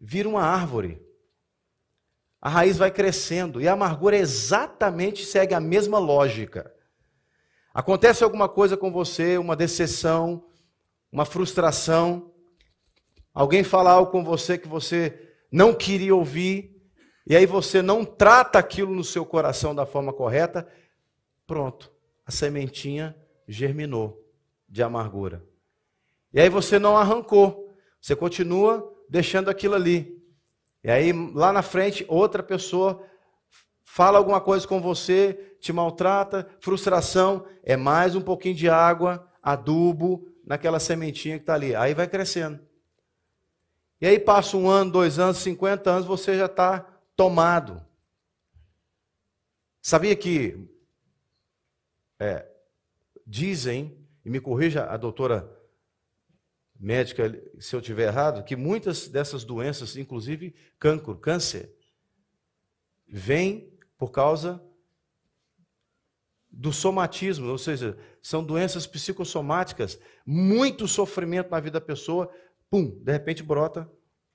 vira 0.00 0.28
uma 0.28 0.42
árvore. 0.42 1.02
A 2.40 2.48
raiz 2.48 2.76
vai 2.78 2.90
crescendo 2.90 3.60
e 3.60 3.66
a 3.66 3.72
amargura 3.72 4.16
exatamente 4.16 5.24
segue 5.24 5.54
a 5.54 5.60
mesma 5.60 5.98
lógica. 5.98 6.72
Acontece 7.74 8.22
alguma 8.22 8.48
coisa 8.48 8.76
com 8.76 8.92
você, 8.92 9.36
uma 9.36 9.56
decepção, 9.56 10.44
uma 11.10 11.24
frustração, 11.24 12.32
Alguém 13.38 13.62
fala 13.62 13.92
algo 13.92 14.10
com 14.10 14.24
você 14.24 14.58
que 14.58 14.66
você 14.66 15.16
não 15.48 15.72
queria 15.72 16.12
ouvir, 16.12 16.76
e 17.24 17.36
aí 17.36 17.46
você 17.46 17.80
não 17.80 18.04
trata 18.04 18.58
aquilo 18.58 18.92
no 18.92 19.04
seu 19.04 19.24
coração 19.24 19.72
da 19.72 19.86
forma 19.86 20.12
correta, 20.12 20.66
pronto, 21.46 21.88
a 22.26 22.32
sementinha 22.32 23.16
germinou 23.46 24.28
de 24.68 24.82
amargura. 24.82 25.44
E 26.34 26.40
aí 26.40 26.48
você 26.48 26.80
não 26.80 26.96
arrancou, 26.96 27.72
você 28.00 28.16
continua 28.16 28.92
deixando 29.08 29.48
aquilo 29.48 29.76
ali. 29.76 30.20
E 30.82 30.90
aí 30.90 31.12
lá 31.32 31.52
na 31.52 31.62
frente, 31.62 32.04
outra 32.08 32.42
pessoa 32.42 33.00
fala 33.84 34.18
alguma 34.18 34.40
coisa 34.40 34.66
com 34.66 34.80
você, 34.80 35.54
te 35.60 35.72
maltrata, 35.72 36.48
frustração, 36.58 37.46
é 37.62 37.76
mais 37.76 38.16
um 38.16 38.20
pouquinho 38.20 38.56
de 38.56 38.68
água, 38.68 39.30
adubo 39.40 40.26
naquela 40.44 40.80
sementinha 40.80 41.36
que 41.36 41.44
está 41.44 41.54
ali. 41.54 41.76
Aí 41.76 41.94
vai 41.94 42.08
crescendo. 42.08 42.66
E 44.00 44.06
aí 44.06 44.18
passa 44.18 44.56
um 44.56 44.68
ano, 44.68 44.92
dois 44.92 45.18
anos, 45.18 45.38
50 45.38 45.90
anos, 45.90 46.06
você 46.06 46.36
já 46.36 46.46
está 46.46 46.80
tomado. 47.16 47.84
Sabia 49.82 50.14
que 50.14 50.68
é, 52.18 52.46
dizem, 53.26 53.96
e 54.24 54.30
me 54.30 54.40
corrija 54.40 54.84
a 54.84 54.96
doutora 54.96 55.56
médica 56.78 57.24
se 57.58 57.74
eu 57.74 57.80
estiver 57.80 58.06
errado, 58.06 58.44
que 58.44 58.54
muitas 58.54 59.08
dessas 59.08 59.44
doenças, 59.44 59.96
inclusive 59.96 60.54
cancro, 60.78 61.16
câncer, 61.16 61.74
vêm 63.06 63.76
por 63.96 64.10
causa 64.10 64.62
do 66.50 66.72
somatismo, 66.72 67.48
ou 67.48 67.58
seja, 67.58 67.98
são 68.22 68.42
doenças 68.42 68.86
psicossomáticas, 68.86 69.98
muito 70.24 70.88
sofrimento 70.88 71.50
na 71.50 71.60
vida 71.60 71.78
da 71.78 71.84
pessoa, 71.84 72.32
pum, 72.70 73.02
de 73.02 73.12
repente 73.12 73.42
brota 73.42 73.90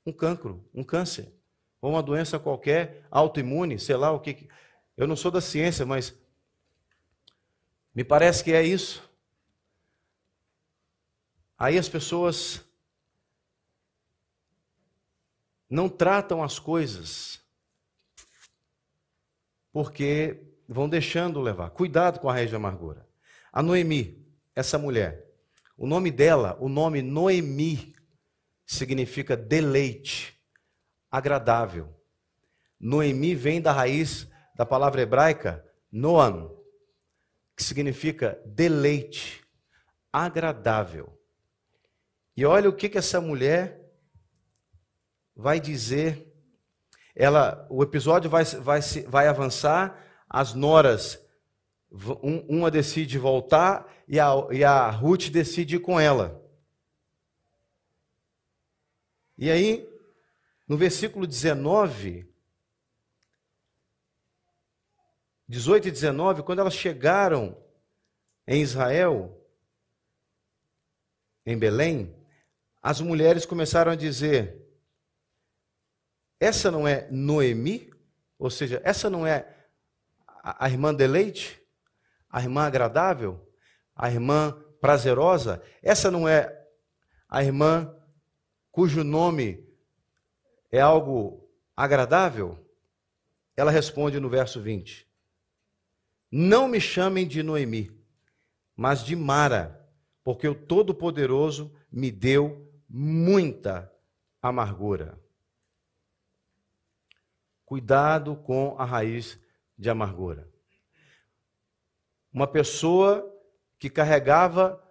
um 0.05 0.11
cancro, 0.11 0.67
um 0.73 0.83
câncer, 0.83 1.33
ou 1.81 1.91
uma 1.91 2.03
doença 2.03 2.39
qualquer, 2.39 3.05
autoimune, 3.09 3.79
sei 3.79 3.95
lá 3.95 4.11
o 4.11 4.19
que. 4.19 4.47
Eu 4.95 5.07
não 5.07 5.15
sou 5.15 5.31
da 5.31 5.41
ciência, 5.41 5.85
mas 5.85 6.13
me 7.93 8.03
parece 8.03 8.43
que 8.43 8.53
é 8.53 8.63
isso. 8.63 9.09
Aí 11.57 11.77
as 11.77 11.87
pessoas 11.87 12.61
não 15.69 15.87
tratam 15.87 16.43
as 16.43 16.59
coisas 16.59 17.41
porque 19.71 20.53
vão 20.67 20.87
deixando 20.87 21.41
levar. 21.41 21.71
Cuidado 21.71 22.19
com 22.19 22.29
a 22.29 22.33
raiz 22.33 22.49
de 22.49 22.55
amargura. 22.55 23.07
A 23.51 23.61
Noemi, 23.63 24.25
essa 24.55 24.77
mulher, 24.77 25.31
o 25.77 25.87
nome 25.87 26.11
dela, 26.11 26.57
o 26.59 26.69
nome 26.69 27.01
Noemi, 27.01 27.92
significa 28.65 29.36
deleite, 29.36 30.39
agradável. 31.10 31.93
Noemi 32.79 33.36
vem 33.36 33.62
da 33.62 33.72
raiz 33.72 34.27
da 34.55 34.65
palavra 34.65 35.01
hebraica 35.01 35.65
Noam, 35.91 36.55
que 37.55 37.63
significa 37.63 38.41
deleite, 38.46 39.43
agradável. 40.12 41.17
E 42.36 42.46
olha 42.46 42.70
o 42.70 42.75
que, 42.75 42.89
que 42.89 42.98
essa 42.98 43.22
mulher 43.22 43.79
vai 45.36 45.60
dizer. 45.60 46.32
Ela, 47.15 47.67
o 47.70 47.84
episódio 47.84 48.29
vai, 48.29 48.43
vai, 48.43 48.82
vai 49.08 49.27
avançar, 49.27 50.03
as 50.27 50.55
noras, 50.55 51.20
uma 52.50 52.72
decide 52.72 53.20
voltar 53.20 53.88
e 54.08 54.20
a, 54.20 54.32
e 54.50 54.63
a 54.63 54.89
Ruth 54.89 55.29
decide 55.29 55.75
ir 55.75 55.79
com 55.79 56.00
ela. 56.00 56.42
E 59.37 59.49
aí, 59.49 59.89
no 60.67 60.77
versículo 60.77 61.25
19, 61.25 62.31
18 65.47 65.87
e 65.87 65.91
19, 65.91 66.43
quando 66.43 66.59
elas 66.59 66.73
chegaram 66.73 67.57
em 68.47 68.61
Israel, 68.61 69.39
em 71.45 71.57
Belém, 71.57 72.15
as 72.81 73.01
mulheres 73.01 73.45
começaram 73.45 73.91
a 73.91 73.95
dizer: 73.95 74.63
essa 76.39 76.69
não 76.69 76.87
é 76.87 77.07
Noemi? 77.09 77.89
Ou 78.37 78.49
seja, 78.49 78.81
essa 78.83 79.09
não 79.09 79.25
é 79.25 79.47
a, 80.27 80.69
irmã 80.69 80.93
deleite? 80.93 81.61
A 82.29 82.41
irmã 82.41 82.65
agradável? 82.65 83.49
A 83.95 84.11
irmã 84.11 84.51
prazerosa? 84.81 85.63
Essa 85.81 86.11
não 86.11 86.27
é 86.27 86.67
a 87.29 87.41
irmã 87.41 87.95
cujo 88.74 89.03
nome 89.03 89.63
é 90.72 90.82
algo 90.82 91.48
agradável? 91.77 92.60
Ela 93.56 93.70
responde 93.70 94.20
no 94.20 94.27
verso 94.27 94.60
20: 94.60 95.08
Não 96.30 96.68
me 96.68 96.82
chamem 96.82 97.27
de 97.27 97.44
Noemi, 97.44 97.92
mas 98.75 99.06
de 99.06 99.15
Mara, 99.15 99.88
porque 100.24 100.48
o 100.48 100.56
Todo-Poderoso 100.56 101.72
me 101.92 102.12
deu 102.12 102.68
muita 102.89 103.94
amargura. 104.42 105.22
Cuidado 107.63 108.36
com 108.36 108.75
a 108.80 108.86
raiz 108.86 109.39
de 109.77 109.89
amargura. 109.89 110.51
Uma 112.32 112.48
pessoa 112.48 113.32
que 113.77 113.89
carregava 113.89 114.82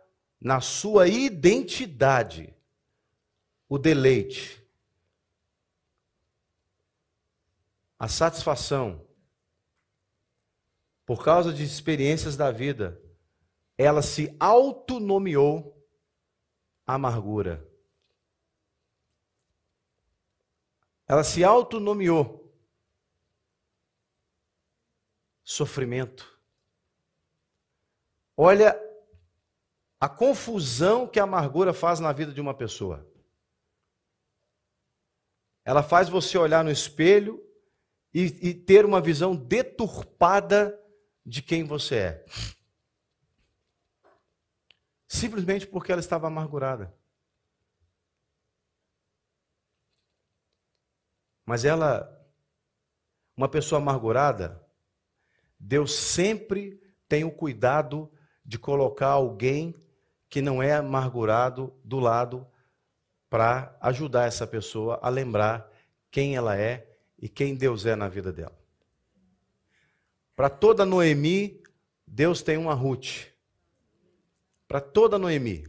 na 0.40 0.60
sua 0.60 1.08
identidade 1.08 2.54
o 3.72 3.78
deleite, 3.78 4.62
a 7.98 8.06
satisfação, 8.06 9.08
por 11.06 11.24
causa 11.24 11.50
de 11.50 11.64
experiências 11.64 12.36
da 12.36 12.50
vida, 12.50 13.02
ela 13.78 14.02
se 14.02 14.36
autonomeou 14.38 15.82
amargura. 16.86 17.66
Ela 21.08 21.24
se 21.24 21.42
autonomeou 21.42 22.54
sofrimento. 25.42 26.38
Olha 28.36 28.78
a 29.98 30.10
confusão 30.10 31.08
que 31.08 31.18
a 31.18 31.22
amargura 31.22 31.72
faz 31.72 32.00
na 32.00 32.12
vida 32.12 32.34
de 32.34 32.40
uma 32.42 32.52
pessoa. 32.52 33.10
Ela 35.64 35.82
faz 35.82 36.08
você 36.08 36.36
olhar 36.36 36.64
no 36.64 36.70
espelho 36.70 37.42
e, 38.12 38.48
e 38.48 38.54
ter 38.54 38.84
uma 38.84 39.00
visão 39.00 39.34
deturpada 39.34 40.78
de 41.24 41.40
quem 41.40 41.64
você 41.64 41.96
é. 41.96 42.24
Simplesmente 45.06 45.66
porque 45.66 45.92
ela 45.92 46.00
estava 46.00 46.26
amargurada. 46.26 46.94
Mas 51.44 51.64
ela, 51.64 52.10
uma 53.36 53.48
pessoa 53.48 53.80
amargurada, 53.80 54.66
Deus 55.58 55.94
sempre 55.94 56.80
tem 57.08 57.24
o 57.24 57.30
cuidado 57.30 58.10
de 58.44 58.58
colocar 58.58 59.08
alguém 59.08 59.74
que 60.28 60.40
não 60.40 60.62
é 60.62 60.74
amargurado 60.74 61.78
do 61.84 61.98
lado 62.00 62.50
para 63.32 63.74
ajudar 63.80 64.26
essa 64.26 64.46
pessoa 64.46 65.00
a 65.02 65.08
lembrar 65.08 65.66
quem 66.10 66.36
ela 66.36 66.54
é 66.54 66.86
e 67.18 67.30
quem 67.30 67.54
Deus 67.54 67.86
é 67.86 67.96
na 67.96 68.06
vida 68.06 68.30
dela. 68.30 68.54
Para 70.36 70.50
toda 70.50 70.84
Noemi, 70.84 71.62
Deus 72.06 72.42
tem 72.42 72.58
uma 72.58 72.74
Ruth. 72.74 73.28
Para 74.68 74.82
toda 74.82 75.18
Noemi. 75.18 75.66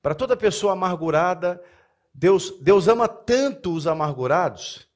Para 0.00 0.14
toda 0.14 0.36
pessoa 0.36 0.74
amargurada, 0.74 1.60
Deus, 2.14 2.56
Deus 2.60 2.86
ama 2.86 3.08
tanto 3.08 3.74
os 3.74 3.88
amargurados 3.88 4.88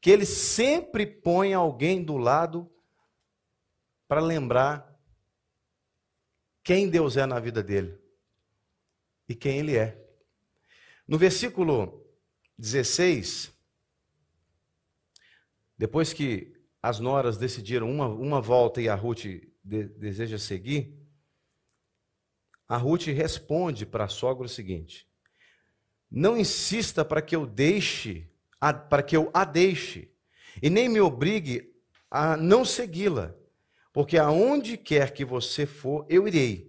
que 0.00 0.10
ele 0.10 0.26
sempre 0.26 1.06
põe 1.06 1.54
alguém 1.54 2.02
do 2.02 2.16
lado 2.16 2.68
para 4.08 4.20
lembrar 4.20 4.92
quem 6.64 6.90
Deus 6.90 7.16
é 7.16 7.24
na 7.26 7.38
vida 7.38 7.62
dele 7.62 8.07
e 9.28 9.34
quem 9.34 9.58
ele 9.58 9.76
é. 9.76 9.96
No 11.06 11.18
versículo 11.18 12.04
16, 12.58 13.52
depois 15.76 16.12
que 16.12 16.52
as 16.82 16.98
noras 16.98 17.36
decidiram 17.36 17.90
uma, 17.90 18.08
uma 18.08 18.40
volta 18.40 18.80
e 18.80 18.88
a 18.88 18.94
Ruth 18.94 19.24
de, 19.62 19.84
deseja 19.84 20.38
seguir, 20.38 20.96
a 22.68 22.76
Ruth 22.76 23.06
responde 23.06 23.86
para 23.86 24.04
a 24.04 24.08
sogra 24.08 24.46
o 24.46 24.48
seguinte: 24.48 25.08
Não 26.10 26.36
insista 26.36 27.04
para 27.04 27.22
que 27.22 27.34
eu 27.34 27.46
deixe, 27.46 28.28
para 28.90 29.02
que 29.02 29.16
eu 29.16 29.30
a 29.32 29.44
deixe, 29.44 30.12
e 30.62 30.68
nem 30.68 30.88
me 30.88 31.00
obrigue 31.00 31.74
a 32.10 32.36
não 32.36 32.64
segui-la, 32.64 33.34
porque 33.92 34.18
aonde 34.18 34.76
quer 34.76 35.12
que 35.12 35.24
você 35.24 35.66
for, 35.66 36.06
eu 36.08 36.26
irei. 36.26 36.67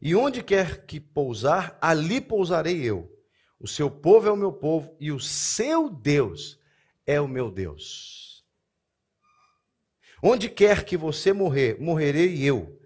E 0.00 0.14
onde 0.14 0.42
quer 0.42 0.86
que 0.86 1.00
pousar, 1.00 1.78
ali 1.80 2.20
pousarei 2.20 2.82
eu. 2.82 3.12
O 3.58 3.66
seu 3.66 3.90
povo 3.90 4.28
é 4.28 4.32
o 4.32 4.36
meu 4.36 4.52
povo 4.52 4.94
e 5.00 5.10
o 5.10 5.18
seu 5.18 5.88
Deus 5.88 6.58
é 7.06 7.20
o 7.20 7.28
meu 7.28 7.50
Deus. 7.50 8.44
Onde 10.22 10.48
quer 10.48 10.84
que 10.84 10.96
você 10.96 11.32
morrer, 11.32 11.80
morrerei 11.80 12.42
eu, 12.42 12.80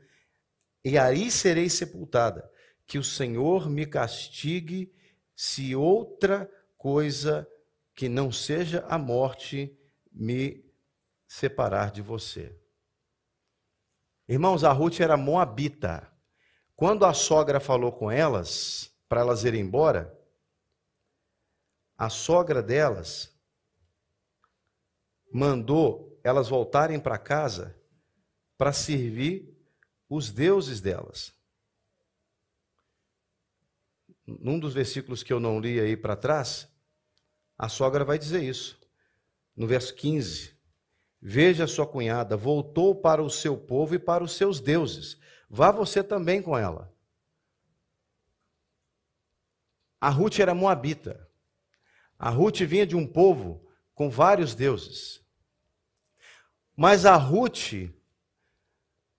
e 0.84 0.98
aí 0.98 1.30
serei 1.30 1.68
sepultada. 1.68 2.48
Que 2.86 2.98
o 2.98 3.04
Senhor 3.04 3.70
me 3.70 3.86
castigue 3.86 4.92
se 5.36 5.74
outra 5.74 6.50
coisa 6.76 7.48
que 7.94 8.08
não 8.08 8.32
seja 8.32 8.84
a 8.88 8.98
morte 8.98 9.76
me 10.12 10.64
separar 11.26 11.90
de 11.90 12.02
você. 12.02 12.58
Irmãos, 14.28 14.64
a 14.64 14.72
Ruth 14.72 15.00
era 15.00 15.16
moabita. 15.16 16.10
Quando 16.80 17.04
a 17.04 17.12
sogra 17.12 17.60
falou 17.60 17.92
com 17.92 18.10
elas, 18.10 18.90
para 19.06 19.20
elas 19.20 19.44
irem 19.44 19.60
embora, 19.60 20.18
a 21.94 22.08
sogra 22.08 22.62
delas 22.62 23.38
mandou 25.30 26.18
elas 26.24 26.48
voltarem 26.48 26.98
para 26.98 27.18
casa 27.18 27.78
para 28.56 28.72
servir 28.72 29.54
os 30.08 30.30
deuses 30.30 30.80
delas. 30.80 31.34
Num 34.26 34.58
dos 34.58 34.72
versículos 34.72 35.22
que 35.22 35.34
eu 35.34 35.38
não 35.38 35.60
li 35.60 35.78
aí 35.78 35.98
para 35.98 36.16
trás, 36.16 36.66
a 37.58 37.68
sogra 37.68 38.06
vai 38.06 38.18
dizer 38.18 38.42
isso. 38.42 38.80
No 39.54 39.66
verso 39.66 39.94
15: 39.96 40.56
Veja 41.20 41.66
sua 41.66 41.86
cunhada, 41.86 42.38
voltou 42.38 42.98
para 42.98 43.22
o 43.22 43.28
seu 43.28 43.54
povo 43.54 43.96
e 43.96 43.98
para 43.98 44.24
os 44.24 44.32
seus 44.32 44.60
deuses. 44.60 45.20
Vá 45.52 45.72
você 45.72 46.04
também 46.04 46.40
com 46.40 46.56
ela. 46.56 46.94
A 50.00 50.08
Ruth 50.08 50.38
era 50.38 50.54
moabita. 50.54 51.28
A 52.16 52.30
Ruth 52.30 52.60
vinha 52.60 52.86
de 52.86 52.94
um 52.94 53.04
povo 53.04 53.68
com 53.92 54.08
vários 54.08 54.54
deuses. 54.54 55.20
Mas 56.76 57.04
a 57.04 57.16
Ruth 57.16 57.90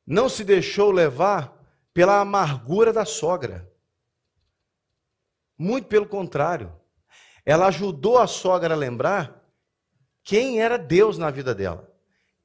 não 0.08 0.30
se 0.30 0.46
deixou 0.46 0.89
levar 0.89 1.54
pela 1.94 2.22
amargura 2.22 2.94
da 2.94 3.04
sogra. 3.04 3.70
Muito 5.58 5.89
pelo 5.89 6.08
contrário. 6.08 6.74
Ela 7.46 7.67
ajudou 7.67 8.17
a 8.17 8.26
sogra 8.26 8.74
a 8.74 8.78
lembrar 8.78 9.46
quem 10.24 10.62
era 10.62 10.78
Deus 10.78 11.17
na 11.17 11.30
vida 11.30 11.54
dela. 11.54 11.94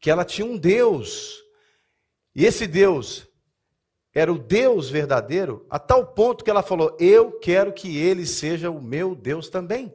Que 0.00 0.10
ela 0.10 0.24
tinha 0.24 0.46
um 0.46 0.58
Deus. 0.58 1.40
E 2.34 2.44
esse 2.44 2.66
Deus 2.66 3.28
era 4.18 4.32
o 4.32 4.38
Deus 4.38 4.88
verdadeiro, 4.88 5.66
a 5.68 5.78
tal 5.78 6.14
ponto 6.14 6.42
que 6.42 6.48
ela 6.48 6.62
falou: 6.62 6.96
Eu 6.98 7.38
quero 7.38 7.70
que 7.70 7.98
ele 7.98 8.24
seja 8.24 8.70
o 8.70 8.80
meu 8.80 9.14
Deus 9.14 9.50
também. 9.50 9.94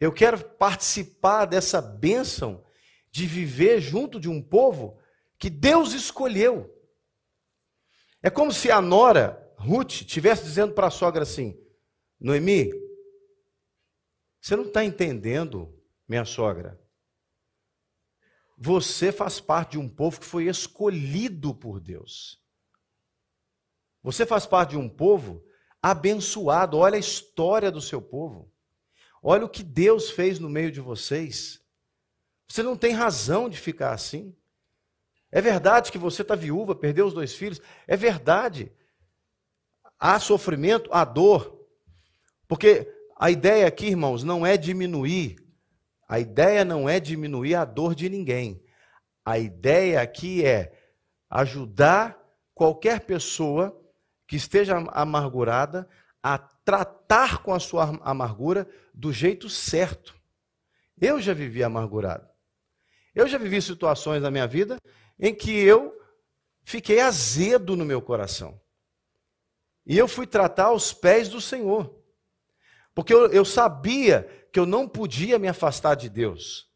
Eu 0.00 0.10
quero 0.10 0.42
participar 0.42 1.44
dessa 1.44 1.82
bênção 1.82 2.64
de 3.10 3.26
viver 3.26 3.82
junto 3.82 4.18
de 4.18 4.30
um 4.30 4.40
povo 4.40 4.98
que 5.38 5.50
Deus 5.50 5.92
escolheu. 5.92 6.74
É 8.22 8.30
como 8.30 8.50
se 8.50 8.70
a 8.70 8.80
nora, 8.80 9.54
Ruth, 9.58 10.00
estivesse 10.00 10.44
dizendo 10.44 10.72
para 10.72 10.86
a 10.86 10.90
sogra 10.90 11.24
assim: 11.24 11.62
Noemi, 12.18 12.72
você 14.40 14.56
não 14.56 14.64
está 14.64 14.82
entendendo, 14.82 15.78
minha 16.08 16.24
sogra. 16.24 16.80
Você 18.56 19.12
faz 19.12 19.38
parte 19.38 19.72
de 19.72 19.78
um 19.78 19.86
povo 19.86 20.18
que 20.18 20.24
foi 20.24 20.46
escolhido 20.46 21.54
por 21.54 21.78
Deus. 21.78 22.39
Você 24.02 24.24
faz 24.24 24.46
parte 24.46 24.70
de 24.70 24.78
um 24.78 24.88
povo 24.88 25.44
abençoado. 25.82 26.78
Olha 26.78 26.96
a 26.96 27.00
história 27.00 27.70
do 27.70 27.80
seu 27.80 28.00
povo. 28.00 28.50
Olha 29.22 29.44
o 29.44 29.48
que 29.48 29.62
Deus 29.62 30.10
fez 30.10 30.38
no 30.38 30.48
meio 30.48 30.72
de 30.72 30.80
vocês. 30.80 31.60
Você 32.48 32.62
não 32.62 32.76
tem 32.76 32.92
razão 32.92 33.48
de 33.48 33.58
ficar 33.58 33.92
assim. 33.92 34.34
É 35.30 35.40
verdade 35.40 35.92
que 35.92 35.98
você 35.98 36.22
está 36.22 36.34
viúva, 36.34 36.74
perdeu 36.74 37.06
os 37.06 37.14
dois 37.14 37.34
filhos. 37.34 37.60
É 37.86 37.96
verdade. 37.96 38.72
Há 39.98 40.18
sofrimento, 40.18 40.90
há 40.92 41.04
dor. 41.04 41.66
Porque 42.48 42.92
a 43.16 43.30
ideia 43.30 43.66
aqui, 43.66 43.86
irmãos, 43.86 44.24
não 44.24 44.44
é 44.44 44.56
diminuir. 44.56 45.36
A 46.08 46.18
ideia 46.18 46.64
não 46.64 46.88
é 46.88 46.98
diminuir 46.98 47.54
a 47.54 47.64
dor 47.64 47.94
de 47.94 48.08
ninguém. 48.08 48.64
A 49.24 49.38
ideia 49.38 50.00
aqui 50.00 50.44
é 50.44 50.72
ajudar 51.28 52.18
qualquer 52.54 53.00
pessoa 53.00 53.79
que 54.30 54.36
esteja 54.36 54.76
amargurada 54.92 55.88
a 56.22 56.38
tratar 56.38 57.42
com 57.42 57.52
a 57.52 57.58
sua 57.58 57.98
amargura 58.00 58.70
do 58.94 59.12
jeito 59.12 59.50
certo. 59.50 60.14
Eu 61.00 61.20
já 61.20 61.34
vivi 61.34 61.64
amargurado. 61.64 62.28
Eu 63.12 63.26
já 63.26 63.36
vivi 63.36 63.60
situações 63.60 64.22
na 64.22 64.30
minha 64.30 64.46
vida 64.46 64.78
em 65.18 65.34
que 65.34 65.50
eu 65.50 66.00
fiquei 66.62 67.00
azedo 67.00 67.74
no 67.74 67.84
meu 67.84 68.00
coração. 68.00 68.60
E 69.84 69.98
eu 69.98 70.06
fui 70.06 70.28
tratar 70.28 70.66
aos 70.66 70.92
pés 70.92 71.28
do 71.28 71.40
Senhor. 71.40 71.92
Porque 72.94 73.12
eu, 73.12 73.32
eu 73.32 73.44
sabia 73.44 74.46
que 74.52 74.60
eu 74.60 74.64
não 74.64 74.86
podia 74.86 75.40
me 75.40 75.48
afastar 75.48 75.96
de 75.96 76.08
Deus. 76.08 76.70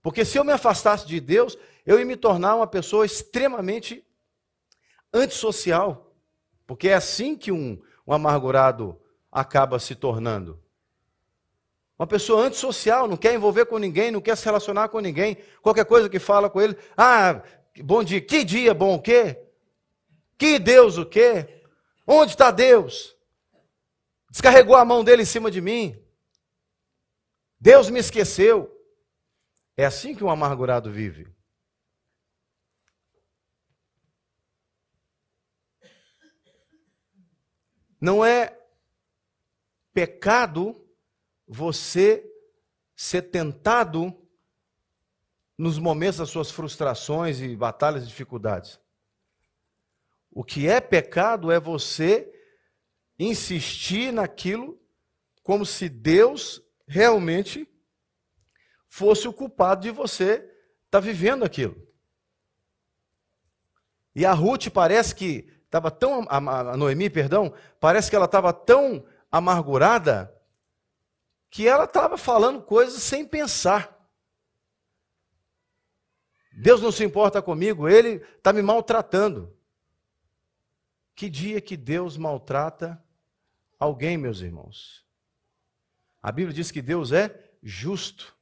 Porque 0.00 0.24
se 0.24 0.38
eu 0.38 0.44
me 0.44 0.52
afastasse 0.52 1.06
de 1.06 1.20
Deus, 1.20 1.58
eu 1.84 1.98
ia 1.98 2.06
me 2.06 2.16
tornar 2.16 2.56
uma 2.56 2.66
pessoa 2.66 3.04
extremamente 3.04 4.02
antissocial. 5.12 6.05
Porque 6.66 6.88
é 6.88 6.94
assim 6.94 7.36
que 7.36 7.52
um, 7.52 7.80
um 8.06 8.12
amargurado 8.12 9.00
acaba 9.30 9.78
se 9.78 9.94
tornando. 9.94 10.60
Uma 11.98 12.06
pessoa 12.06 12.42
antissocial, 12.42 13.08
não 13.08 13.16
quer 13.16 13.34
envolver 13.34 13.66
com 13.66 13.78
ninguém, 13.78 14.10
não 14.10 14.20
quer 14.20 14.36
se 14.36 14.44
relacionar 14.44 14.88
com 14.88 15.00
ninguém. 15.00 15.38
Qualquer 15.62 15.84
coisa 15.86 16.10
que 16.10 16.18
fala 16.18 16.50
com 16.50 16.60
ele, 16.60 16.76
ah, 16.96 17.42
Bom 17.82 18.02
dia. 18.02 18.20
Que 18.20 18.44
dia 18.44 18.72
bom 18.72 18.94
o 18.94 19.02
quê? 19.02 19.38
Que 20.38 20.58
Deus 20.58 20.98
o 20.98 21.06
quê? 21.06 21.62
Onde 22.06 22.32
está 22.32 22.50
Deus? 22.50 23.16
Descarregou 24.30 24.76
a 24.76 24.84
mão 24.84 25.02
dele 25.02 25.22
em 25.22 25.26
cima 25.26 25.50
de 25.50 25.60
mim. 25.60 26.00
Deus 27.60 27.90
me 27.90 27.98
esqueceu. 27.98 28.72
É 29.76 29.84
assim 29.84 30.14
que 30.14 30.24
um 30.24 30.30
amargurado 30.30 30.90
vive. 30.90 31.28
Não 38.00 38.24
é 38.24 38.58
pecado 39.92 40.86
você 41.46 42.24
ser 42.94 43.22
tentado 43.22 44.14
nos 45.56 45.78
momentos 45.78 46.18
das 46.18 46.28
suas 46.28 46.50
frustrações 46.50 47.40
e 47.40 47.56
batalhas 47.56 48.04
e 48.04 48.06
dificuldades. 48.06 48.78
O 50.30 50.44
que 50.44 50.68
é 50.68 50.80
pecado 50.80 51.50
é 51.50 51.58
você 51.58 52.30
insistir 53.18 54.12
naquilo 54.12 54.78
como 55.42 55.64
se 55.64 55.88
Deus 55.88 56.62
realmente 56.86 57.66
fosse 58.86 59.26
o 59.26 59.32
culpado 59.32 59.82
de 59.82 59.90
você 59.90 60.34
estar 60.34 60.50
tá 60.90 61.00
vivendo 61.00 61.44
aquilo. 61.44 61.86
E 64.14 64.24
a 64.24 64.32
Ruth 64.32 64.68
parece 64.70 65.14
que 65.14 65.55
estava 65.66 65.90
tão 65.90 66.26
a 66.28 66.76
Noemi, 66.76 67.10
perdão, 67.10 67.52
parece 67.78 68.08
que 68.08 68.16
ela 68.16 68.24
estava 68.24 68.52
tão 68.52 69.04
amargurada 69.30 70.32
que 71.50 71.66
ela 71.66 71.84
estava 71.84 72.16
falando 72.16 72.62
coisas 72.62 73.02
sem 73.02 73.26
pensar. 73.26 73.96
Deus 76.52 76.80
não 76.80 76.90
se 76.90 77.04
importa 77.04 77.42
comigo, 77.42 77.88
ele 77.88 78.22
está 78.36 78.52
me 78.52 78.62
maltratando. 78.62 79.54
Que 81.14 81.30
dia 81.30 81.60
que 81.60 81.76
Deus 81.76 82.16
maltrata 82.16 83.02
alguém, 83.78 84.16
meus 84.16 84.40
irmãos? 84.40 85.06
A 86.22 86.30
Bíblia 86.30 86.54
diz 86.54 86.70
que 86.70 86.82
Deus 86.82 87.12
é 87.12 87.52
justo. 87.62 88.35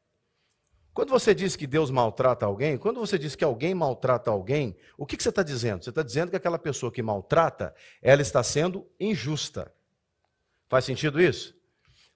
Quando 0.95 1.11
você 1.11 1.35
diz 1.35 1.57
que 1.57 1.67
Deus 1.67 1.91
maltrata 1.91 2.47
alguém, 2.47 2.79
quando 2.79 3.01
você 3.01 3.19
diz 3.19 3.35
que 3.35 3.43
alguém 3.43 3.75
maltrata 3.75 4.31
alguém, 4.31 4.77
o 4.97 5.05
que, 5.05 5.17
que 5.17 5.25
você 5.25 5.31
está 5.31 5.43
dizendo? 5.43 5.83
Você 5.83 5.91
está 5.91 6.05
dizendo 6.05 6.31
que 6.31 6.37
aquela 6.37 6.59
pessoa 6.59 6.93
que 6.93 7.03
maltrata, 7.03 7.75
ela 8.01 8.23
está 8.23 8.45
sendo 8.45 8.89
injusta. 8.99 9.75
Faz 10.69 10.85
sentido 10.85 11.21
isso? 11.21 11.53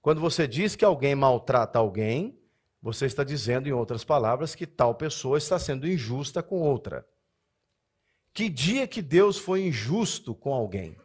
Quando 0.01 0.21
você 0.21 0.47
diz 0.47 0.77
que 0.77 0.85
alguém 0.85 1.17
maltrata 1.17 1.77
alguém, 1.77 2.39
você 2.81 3.07
está 3.07 3.25
dizendo, 3.25 3.69
em 3.69 3.73
outras 3.73 4.05
palavras, 4.05 4.55
que 4.55 4.65
tal 4.65 4.95
pessoa 4.95 5.37
está 5.37 5.59
sendo 5.59 5.89
injusta 5.89 6.41
com 6.41 6.61
outra. 6.61 7.05
Que 8.33 8.49
dia 8.49 8.87
que 8.87 9.03
Deus 9.03 9.39
foi 9.39 9.63
injusto 9.67 10.37
com 10.37 10.55
alguém? 10.55 10.97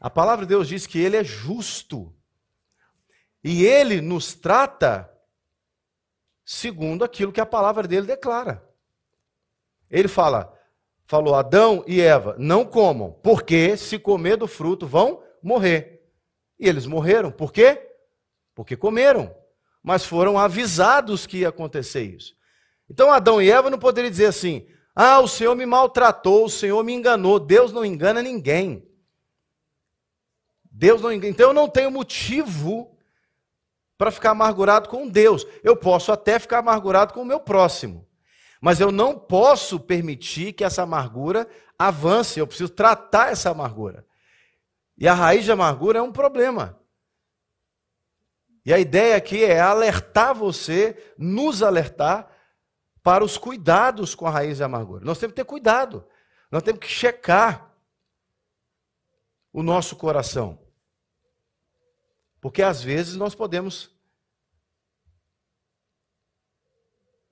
A 0.00 0.08
palavra 0.08 0.46
de 0.46 0.50
Deus 0.54 0.66
diz 0.66 0.86
que 0.86 0.98
ele 0.98 1.18
é 1.18 1.24
justo. 1.24 2.16
E 3.44 3.66
ele 3.66 4.00
nos 4.00 4.32
trata 4.34 5.17
segundo 6.50 7.04
aquilo 7.04 7.30
que 7.30 7.42
a 7.42 7.46
palavra 7.46 7.86
dele 7.86 8.06
declara. 8.06 8.66
Ele 9.90 10.08
fala, 10.08 10.58
falou 11.04 11.34
Adão 11.34 11.84
e 11.86 12.00
Eva, 12.00 12.36
não 12.38 12.64
comam, 12.64 13.12
porque 13.22 13.76
se 13.76 13.98
comer 13.98 14.38
do 14.38 14.48
fruto 14.48 14.86
vão 14.86 15.22
morrer. 15.42 16.10
E 16.58 16.66
eles 16.66 16.86
morreram, 16.86 17.30
por 17.30 17.52
quê? 17.52 17.86
Porque 18.54 18.78
comeram, 18.78 19.36
mas 19.82 20.06
foram 20.06 20.38
avisados 20.38 21.26
que 21.26 21.40
ia 21.40 21.50
acontecer 21.50 22.00
isso. 22.00 22.34
Então 22.88 23.12
Adão 23.12 23.42
e 23.42 23.50
Eva 23.50 23.68
não 23.68 23.78
poderiam 23.78 24.10
dizer 24.10 24.26
assim: 24.26 24.66
"Ah, 24.94 25.20
o 25.20 25.28
Senhor 25.28 25.54
me 25.54 25.66
maltratou, 25.66 26.46
o 26.46 26.50
Senhor 26.50 26.82
me 26.82 26.94
enganou". 26.94 27.38
Deus 27.38 27.74
não 27.74 27.84
engana 27.84 28.22
ninguém. 28.22 28.88
Deus 30.64 31.02
não 31.02 31.12
engana. 31.12 31.30
Então 31.30 31.48
eu 31.48 31.54
não 31.54 31.68
tenho 31.68 31.90
motivo 31.90 32.97
para 33.98 34.12
ficar 34.12 34.30
amargurado 34.30 34.88
com 34.88 35.08
Deus. 35.08 35.44
Eu 35.62 35.76
posso 35.76 36.12
até 36.12 36.38
ficar 36.38 36.58
amargurado 36.58 37.12
com 37.12 37.20
o 37.20 37.26
meu 37.26 37.40
próximo. 37.40 38.08
Mas 38.60 38.80
eu 38.80 38.92
não 38.92 39.18
posso 39.18 39.78
permitir 39.78 40.52
que 40.52 40.64
essa 40.64 40.82
amargura 40.82 41.48
avance. 41.76 42.38
Eu 42.38 42.46
preciso 42.46 42.70
tratar 42.70 43.32
essa 43.32 43.50
amargura. 43.50 44.06
E 44.96 45.06
a 45.06 45.14
raiz 45.14 45.44
de 45.44 45.52
amargura 45.52 45.98
é 45.98 46.02
um 46.02 46.12
problema. 46.12 46.80
E 48.64 48.72
a 48.72 48.78
ideia 48.78 49.16
aqui 49.16 49.44
é 49.44 49.60
alertar 49.60 50.34
você, 50.34 51.14
nos 51.16 51.62
alertar 51.62 52.30
para 53.02 53.24
os 53.24 53.38
cuidados 53.38 54.14
com 54.14 54.26
a 54.26 54.30
raiz 54.30 54.58
de 54.58 54.64
amargura. 54.64 55.04
Nós 55.04 55.18
temos 55.18 55.32
que 55.32 55.40
ter 55.40 55.44
cuidado. 55.44 56.06
Nós 56.50 56.62
temos 56.62 56.80
que 56.80 56.88
checar 56.88 57.72
o 59.52 59.62
nosso 59.62 59.96
coração. 59.96 60.67
Porque 62.40 62.62
às 62.62 62.82
vezes 62.82 63.16
nós 63.16 63.34
podemos 63.34 63.96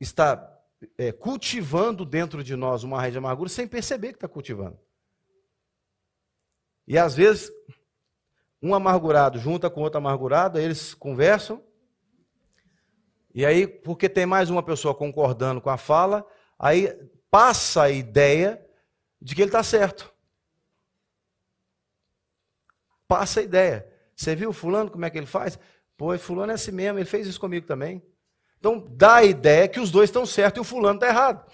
estar 0.01 0.57
é, 0.99 1.13
cultivando 1.13 2.05
dentro 2.05 2.43
de 2.45 2.55
nós 2.57 2.83
uma 2.83 2.99
raiz 2.99 3.13
de 3.13 3.19
amargura 3.19 3.49
sem 3.49 3.67
perceber 3.67 4.09
que 4.09 4.17
está 4.17 4.29
cultivando. 4.29 4.79
E 6.87 6.99
às 6.99 7.15
vezes, 7.15 7.51
um 8.63 8.75
amargurado 8.75 9.39
junta 9.39 9.69
com 9.71 9.83
outro 9.83 9.99
amargurado, 9.99 10.59
eles 10.59 10.95
conversam, 10.95 11.63
e 13.37 13.45
aí, 13.45 13.67
porque 13.67 14.09
tem 14.09 14.25
mais 14.25 14.49
uma 14.49 14.63
pessoa 14.63 14.95
concordando 14.95 15.61
com 15.61 15.69
a 15.69 15.77
fala, 15.77 16.27
aí 16.59 16.89
passa 17.31 17.83
a 17.83 17.91
ideia 17.91 18.67
de 19.21 19.35
que 19.35 19.43
ele 19.43 19.51
está 19.51 19.63
certo. 19.63 20.11
Passa 23.07 23.41
a 23.41 23.43
ideia. 23.43 23.93
Você 24.17 24.35
viu 24.35 24.53
fulano 24.53 24.91
como 24.91 25.05
é 25.05 25.11
que 25.11 25.19
ele 25.19 25.27
faz? 25.27 25.59
Pô, 25.97 26.17
fulano 26.19 26.51
é 26.51 26.55
assim 26.55 26.73
mesmo, 26.73 26.99
ele 26.99 27.07
fez 27.07 27.27
isso 27.27 27.39
comigo 27.39 27.67
também. 27.67 28.03
Então 28.59 28.85
dá 28.91 29.17
a 29.17 29.25
ideia 29.25 29.69
que 29.69 29.79
os 29.79 29.91
dois 29.91 30.09
estão 30.09 30.25
certos 30.25 30.59
e 30.59 30.61
o 30.63 30.65
fulano 30.65 30.97
está 30.97 31.09
errado. 31.09 31.47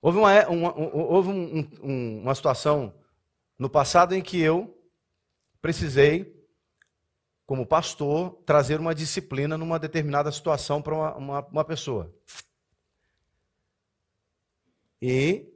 Houve, 0.00 0.18
uma, 0.18 0.48
uma, 0.48 0.74
houve 0.74 1.28
um, 1.28 1.70
um, 1.80 2.22
uma 2.22 2.34
situação 2.34 2.92
no 3.56 3.70
passado 3.70 4.14
em 4.14 4.22
que 4.22 4.40
eu 4.40 4.76
precisei, 5.60 6.44
como 7.46 7.64
pastor, 7.64 8.32
trazer 8.44 8.80
uma 8.80 8.94
disciplina 8.94 9.56
numa 9.56 9.78
determinada 9.78 10.32
situação 10.32 10.82
para 10.82 10.94
uma, 10.94 11.16
uma, 11.16 11.46
uma 11.46 11.64
pessoa. 11.64 12.12
E 15.00 15.46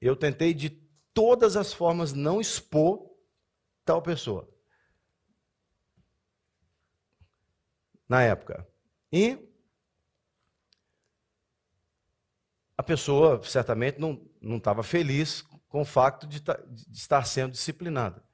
eu 0.00 0.14
tentei 0.14 0.54
de 0.54 0.70
todas 1.14 1.56
as 1.56 1.72
formas 1.72 2.12
não 2.12 2.40
expor 2.40 3.10
tal 3.84 4.02
pessoa. 4.02 4.48
Na 8.08 8.22
época. 8.22 8.66
E 9.12 9.38
a 12.76 12.82
pessoa 12.82 13.42
certamente 13.42 13.98
não, 14.00 14.56
estava 14.56 14.82
feliz 14.82 15.42
com 15.68 15.82
o 15.82 15.84
fato 15.84 16.26
de, 16.26 16.40
de 16.40 16.96
estar 16.96 17.24
sendo 17.24 17.52
disciplinada. 17.52 18.24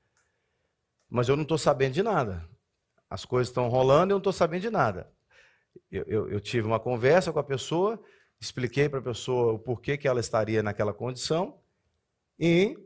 Mas 1.08 1.28
eu 1.28 1.36
não 1.36 1.42
estou 1.42 1.58
sabendo 1.58 1.94
de 1.94 2.02
nada. 2.02 2.48
As 3.10 3.24
coisas 3.24 3.48
estão 3.48 3.68
rolando 3.68 4.10
e 4.10 4.12
eu 4.12 4.16
não 4.16 4.18
estou 4.18 4.32
sabendo 4.32 4.62
de 4.62 4.70
nada. 4.70 5.12
Eu, 5.90 6.04
eu, 6.04 6.30
eu, 6.30 6.40
tive 6.40 6.66
uma 6.66 6.80
conversa 6.80 7.32
com 7.32 7.38
a 7.38 7.44
pessoa, 7.44 8.02
expliquei 8.40 8.88
para 8.88 8.98
a 8.98 9.02
pessoa 9.02 9.54
o 9.54 9.58
porquê 9.58 9.96
que 9.96 10.08
ela 10.08 10.20
estaria 10.20 10.62
naquela 10.62 10.94
condição, 10.94 11.60
e 12.38 12.76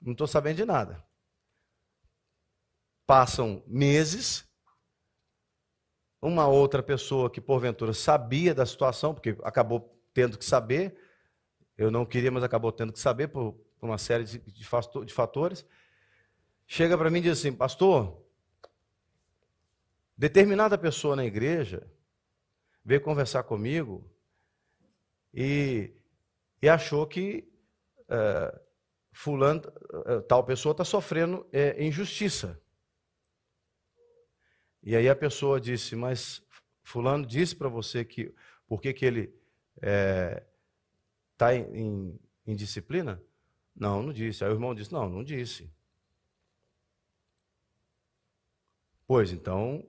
não 0.00 0.12
estou 0.12 0.26
sabendo 0.26 0.56
de 0.56 0.64
nada. 0.64 1.02
Passam 3.06 3.62
meses, 3.66 4.44
uma 6.20 6.46
outra 6.46 6.82
pessoa 6.82 7.30
que 7.30 7.40
porventura 7.40 7.92
sabia 7.92 8.54
da 8.54 8.64
situação, 8.64 9.12
porque 9.12 9.36
acabou 9.42 9.90
tendo 10.14 10.38
que 10.38 10.44
saber, 10.44 10.96
eu 11.76 11.90
não 11.90 12.06
queria, 12.06 12.30
mas 12.30 12.44
acabou 12.44 12.70
tendo 12.70 12.92
que 12.92 13.00
saber 13.00 13.28
por, 13.28 13.54
por 13.78 13.88
uma 13.88 13.98
série 13.98 14.24
de, 14.24 14.38
de 14.38 15.12
fatores, 15.12 15.64
chega 16.66 16.96
para 16.96 17.10
mim 17.10 17.18
e 17.18 17.22
diz 17.22 17.38
assim: 17.38 17.52
Pastor, 17.52 18.24
determinada 20.16 20.78
pessoa 20.78 21.16
na 21.16 21.24
igreja 21.24 21.90
veio 22.84 23.00
conversar 23.00 23.42
comigo 23.42 24.08
e, 25.34 25.92
e 26.60 26.68
achou 26.68 27.06
que. 27.06 27.48
Uh, 28.02 28.61
fulano, 29.12 29.62
eh, 30.06 30.20
tal 30.22 30.42
pessoa 30.44 30.72
está 30.72 30.84
sofrendo 30.84 31.46
é, 31.52 31.84
injustiça. 31.84 32.60
E 34.82 34.96
aí 34.96 35.08
a 35.08 35.14
pessoa 35.14 35.60
disse, 35.60 35.94
mas 35.94 36.42
fulano 36.82 37.24
disse 37.24 37.54
para 37.54 37.68
você 37.68 38.04
que 38.04 38.34
por 38.66 38.80
que, 38.80 38.92
que 38.92 39.04
ele 39.04 39.34
está 39.76 41.54
eh, 41.54 41.58
é, 41.58 41.78
em, 41.78 42.18
em 42.46 42.56
disciplina? 42.56 43.22
Não, 43.76 44.02
não 44.02 44.12
disse. 44.12 44.42
Aí 44.42 44.50
o 44.50 44.54
irmão 44.54 44.74
disse, 44.74 44.92
não, 44.92 45.08
não 45.08 45.22
disse. 45.22 45.72
Pois 49.06 49.30
então, 49.30 49.86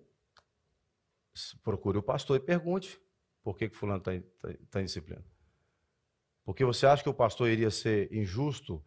procure 1.64 1.98
o 1.98 2.04
pastor 2.04 2.38
e 2.38 2.40
pergunte 2.40 3.02
por 3.42 3.58
que, 3.58 3.70
que 3.70 3.76
fulano 3.76 4.00
está 4.00 4.12
tá, 4.40 4.54
tá 4.70 4.82
em 4.82 4.86
disciplina? 4.86 5.24
Porque 6.44 6.66
você 6.66 6.86
acha 6.86 7.02
que 7.02 7.10
o 7.10 7.14
pastor 7.14 7.50
iria 7.50 7.72
ser 7.72 8.14
injusto 8.14 8.84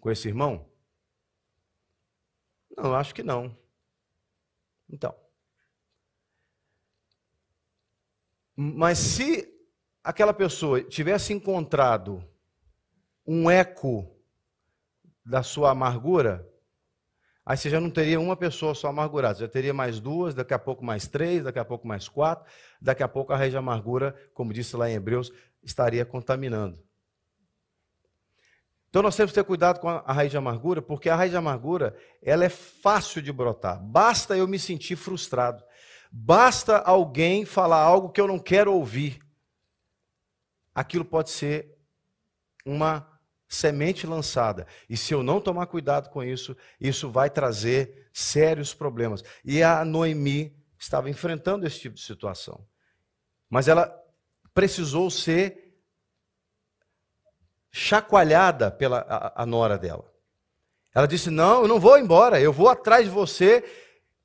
com 0.00 0.10
esse 0.10 0.28
irmão? 0.28 0.68
Não, 2.76 2.94
acho 2.94 3.14
que 3.14 3.22
não. 3.22 3.56
Então. 4.88 5.14
Mas 8.56 8.98
se 8.98 9.48
aquela 10.02 10.34
pessoa 10.34 10.82
tivesse 10.82 11.32
encontrado 11.32 12.24
um 13.26 13.50
eco 13.50 14.16
da 15.24 15.42
sua 15.42 15.70
amargura, 15.70 16.46
aí 17.44 17.56
você 17.56 17.70
já 17.70 17.80
não 17.80 17.90
teria 17.90 18.18
uma 18.18 18.36
pessoa 18.36 18.74
só 18.74 18.88
amargurada, 18.88 19.34
você 19.34 19.44
já 19.44 19.48
teria 19.48 19.72
mais 19.72 20.00
duas, 20.00 20.34
daqui 20.34 20.52
a 20.52 20.58
pouco 20.58 20.84
mais 20.84 21.06
três, 21.06 21.44
daqui 21.44 21.58
a 21.58 21.64
pouco 21.64 21.86
mais 21.86 22.08
quatro, 22.08 22.50
daqui 22.80 23.02
a 23.02 23.08
pouco 23.08 23.32
a 23.32 23.36
raiz 23.36 23.52
de 23.52 23.56
amargura, 23.56 24.14
como 24.34 24.52
disse 24.52 24.76
lá 24.76 24.90
em 24.90 24.94
Hebreus, 24.94 25.32
estaria 25.62 26.04
contaminando. 26.04 26.82
Então 28.90 29.02
nós 29.02 29.14
temos 29.14 29.30
que 29.30 29.38
ter 29.38 29.44
cuidado 29.44 29.78
com 29.78 29.88
a 29.88 30.12
raiz 30.12 30.32
de 30.32 30.36
amargura, 30.36 30.82
porque 30.82 31.08
a 31.08 31.14
raiz 31.14 31.30
de 31.30 31.36
amargura, 31.36 31.96
ela 32.20 32.44
é 32.44 32.48
fácil 32.48 33.22
de 33.22 33.32
brotar. 33.32 33.80
Basta 33.80 34.36
eu 34.36 34.48
me 34.48 34.58
sentir 34.58 34.96
frustrado. 34.96 35.64
Basta 36.10 36.78
alguém 36.78 37.44
falar 37.44 37.80
algo 37.80 38.10
que 38.10 38.20
eu 38.20 38.26
não 38.26 38.38
quero 38.38 38.74
ouvir. 38.74 39.20
Aquilo 40.74 41.04
pode 41.04 41.30
ser 41.30 41.78
uma 42.66 43.08
semente 43.48 44.08
lançada. 44.08 44.66
E 44.88 44.96
se 44.96 45.14
eu 45.14 45.22
não 45.22 45.40
tomar 45.40 45.66
cuidado 45.66 46.10
com 46.10 46.22
isso, 46.22 46.56
isso 46.80 47.10
vai 47.10 47.30
trazer 47.30 48.08
sérios 48.12 48.74
problemas. 48.74 49.22
E 49.44 49.62
a 49.62 49.84
Noemi 49.84 50.56
estava 50.76 51.08
enfrentando 51.08 51.64
esse 51.64 51.78
tipo 51.78 51.94
de 51.94 52.02
situação. 52.02 52.66
Mas 53.48 53.68
ela 53.68 53.92
precisou 54.52 55.10
ser 55.10 55.59
chacoalhada 57.70 58.70
pela 58.70 59.06
a, 59.08 59.42
a 59.42 59.46
nora 59.46 59.78
dela. 59.78 60.10
Ela 60.94 61.06
disse: 61.06 61.30
Não, 61.30 61.62
eu 61.62 61.68
não 61.68 61.78
vou 61.80 61.98
embora, 61.98 62.40
eu 62.40 62.52
vou 62.52 62.68
atrás 62.68 63.04
de 63.04 63.10
você, 63.10 63.64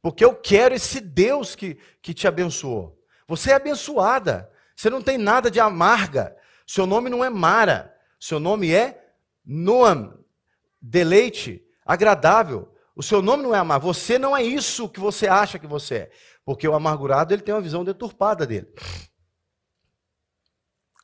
porque 0.02 0.24
eu 0.24 0.36
quero 0.36 0.76
esse 0.76 1.00
Deus 1.00 1.56
que, 1.56 1.76
que 2.02 2.14
te 2.14 2.28
abençoou. 2.28 3.00
Você 3.28 3.52
é 3.52 3.56
abençoada, 3.56 4.52
você 4.76 4.90
não 4.90 5.02
tem 5.02 5.18
nada 5.18 5.50
de 5.50 5.60
amarga, 5.60 6.36
seu 6.66 6.86
nome 6.86 7.10
não 7.10 7.24
é 7.24 7.30
Mara, 7.30 7.96
seu 8.20 8.40
nome 8.40 8.72
é 8.72 9.04
Noam, 9.46 10.18
deleite, 10.82 11.64
agradável. 11.86 12.72
O 12.96 13.04
seu 13.04 13.22
nome 13.22 13.44
não 13.44 13.54
é 13.54 13.60
amar, 13.60 13.80
você 13.80 14.18
não 14.18 14.36
é 14.36 14.42
isso 14.42 14.88
que 14.88 15.02
você 15.02 15.28
acha 15.28 15.60
que 15.60 15.68
você 15.68 15.96
é, 15.96 16.12
porque 16.46 16.66
o 16.66 16.74
amargurado 16.74 17.34
ele 17.34 17.42
tem 17.42 17.54
uma 17.54 17.62
visão 17.62 17.84
deturpada 17.84 18.48
dele. 18.48 18.74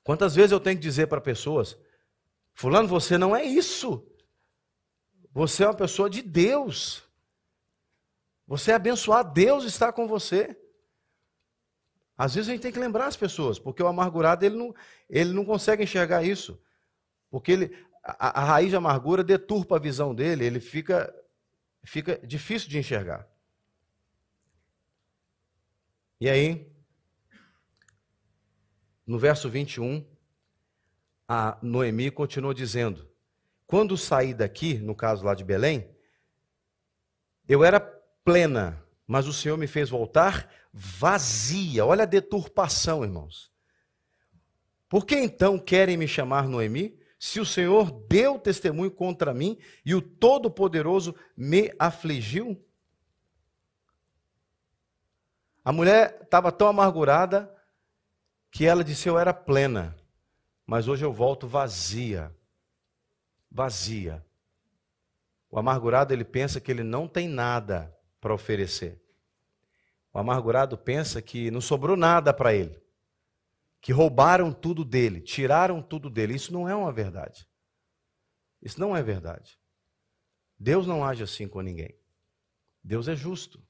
Quantas 0.04 0.34
vezes 0.34 0.52
eu 0.52 0.60
tenho 0.60 0.78
que 0.78 0.82
dizer 0.82 1.08
para 1.08 1.20
pessoas: 1.20 1.78
Fulano, 2.54 2.88
você 2.88 3.18
não 3.18 3.36
é 3.36 3.44
isso. 3.44 4.06
Você 5.34 5.64
é 5.64 5.68
uma 5.68 5.74
pessoa 5.74 6.10
de 6.10 6.22
Deus. 6.22 7.04
Você 8.48 8.72
é 8.72 8.76
abençoado, 8.76 9.34
Deus 9.34 9.64
está 9.64 9.94
com 9.94 10.08
você. 10.08 10.58
Às 12.18 12.36
vezes 12.36 12.50
a 12.50 12.52
gente 12.52 12.62
tem 12.62 12.72
que 12.72 12.80
lembrar 12.80 13.08
as 13.08 13.16
pessoas, 13.16 13.58
porque 13.58 13.82
o 13.82 13.88
amargurado 13.88 14.46
ele 14.46 14.56
não, 14.56 14.76
ele 15.10 15.34
não 15.34 15.46
consegue 15.46 15.84
enxergar 15.84 16.24
isso. 16.24 16.62
Porque 17.30 17.54
ele, 17.54 17.88
a, 18.04 18.42
a 18.42 18.44
raiz 18.44 18.70
de 18.70 18.76
amargura 18.76 19.24
deturpa 19.24 19.78
a 19.78 19.80
visão 19.80 20.14
dele, 20.14 20.46
ele 20.46 20.60
fica, 20.60 21.12
fica 21.84 22.20
difícil 22.28 22.70
de 22.70 22.78
enxergar. 22.78 23.28
E 26.20 26.30
aí, 26.30 26.72
no 29.08 29.18
verso 29.18 29.50
21, 29.50 30.06
a 31.34 31.58
Noemi 31.62 32.12
continuou 32.12 32.54
dizendo: 32.54 33.08
Quando 33.66 33.96
saí 33.96 34.34
daqui, 34.34 34.74
no 34.80 34.94
caso 34.94 35.24
lá 35.24 35.34
de 35.34 35.46
Belém, 35.46 35.90
eu 37.48 37.64
era 37.64 37.80
plena, 37.80 38.86
mas 39.08 39.28
o 39.28 39.34
Senhor 39.34 39.56
me 39.56 39.66
fez 39.66 39.90
voltar 39.90 40.52
vazia. 40.74 41.86
Olha 41.86 42.04
a 42.04 42.06
deturpação, 42.06 43.06
irmãos. 43.06 43.50
Por 44.90 45.06
que 45.06 45.16
então 45.16 45.58
querem 45.58 45.96
me 45.96 46.06
chamar 46.06 46.50
Noemi? 46.50 47.00
Se 47.18 47.40
o 47.40 47.46
Senhor 47.46 47.92
deu 48.10 48.38
testemunho 48.38 48.92
contra 48.92 49.34
mim 49.34 49.58
e 49.86 49.96
o 49.96 50.02
Todo-Poderoso 50.02 51.16
me 51.38 51.74
afligiu? 51.80 52.62
A 55.64 55.72
mulher 55.72 56.20
estava 56.24 56.52
tão 56.52 56.68
amargurada 56.68 57.50
que 58.52 58.66
ela 58.66 58.84
disse: 58.84 59.08
Eu 59.08 59.18
era 59.18 59.34
plena, 59.34 59.96
mas 60.72 60.88
hoje 60.88 61.04
eu 61.04 61.12
volto 61.12 61.50
vazia. 61.50 62.34
Vazia. 63.52 64.26
O 65.50 65.60
amargurado 65.60 66.14
ele 66.14 66.24
pensa 66.24 66.62
que 66.62 66.72
ele 66.72 66.82
não 66.82 67.10
tem 67.10 67.28
nada 67.28 67.94
para 68.22 68.34
oferecer. 68.34 68.98
O 70.14 70.18
amargurado 70.18 70.78
pensa 70.78 71.22
que 71.22 71.52
não 71.52 71.60
sobrou 71.60 71.98
nada 71.98 72.34
para 72.34 72.54
ele, 72.54 72.82
que 73.82 73.92
roubaram 73.92 74.54
tudo 74.54 74.86
dele, 74.86 75.20
tiraram 75.20 75.82
tudo 75.82 76.10
dele. 76.10 76.36
Isso 76.36 76.54
não 76.54 76.70
é 76.70 76.74
uma 76.74 76.94
verdade. 76.94 77.46
Isso 78.62 78.80
não 78.80 78.96
é 78.96 79.04
verdade. 79.04 79.60
Deus 80.58 80.88
não 80.88 81.04
age 81.04 81.22
assim 81.22 81.50
com 81.50 81.60
ninguém. 81.60 81.94
Deus 82.82 83.10
é 83.10 83.16
justo. 83.16 83.62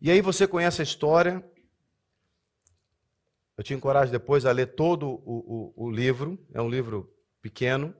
E 0.00 0.10
aí 0.10 0.22
você 0.22 0.48
conhece 0.48 0.80
a 0.80 0.84
história, 0.84 1.46
eu 3.58 3.64
te 3.64 3.74
encorajo 3.74 4.12
depois 4.12 4.46
a 4.46 4.52
ler 4.52 4.76
todo 4.76 5.08
o, 5.08 5.72
o, 5.76 5.86
o 5.86 5.90
livro, 5.90 6.38
é 6.54 6.62
um 6.62 6.70
livro 6.70 7.12
pequeno. 7.42 7.92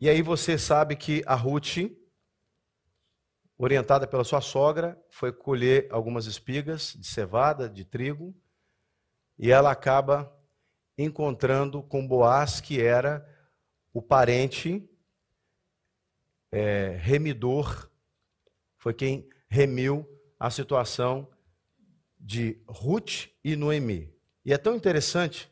E 0.00 0.08
aí 0.08 0.22
você 0.22 0.56
sabe 0.56 0.94
que 0.94 1.24
a 1.26 1.34
Ruth, 1.34 1.78
orientada 3.58 4.06
pela 4.06 4.22
sua 4.22 4.40
sogra, 4.40 4.96
foi 5.10 5.32
colher 5.32 5.88
algumas 5.90 6.26
espigas 6.26 6.94
de 6.96 7.08
cevada, 7.08 7.68
de 7.68 7.84
trigo, 7.84 8.32
e 9.36 9.50
ela 9.50 9.72
acaba 9.72 10.32
encontrando 10.96 11.82
com 11.82 12.06
Boaz, 12.06 12.60
que 12.60 12.80
era 12.80 13.28
o 13.92 14.00
parente 14.00 14.88
é, 16.52 16.96
remidor, 17.00 17.90
foi 18.76 18.94
quem 18.94 19.28
remiu 19.48 20.08
a 20.38 20.50
situação 20.52 21.28
de 22.18 22.60
Ruth 22.66 23.28
e 23.42 23.56
Noemi. 23.56 24.12
E 24.44 24.52
é 24.52 24.58
tão 24.58 24.74
interessante 24.74 25.50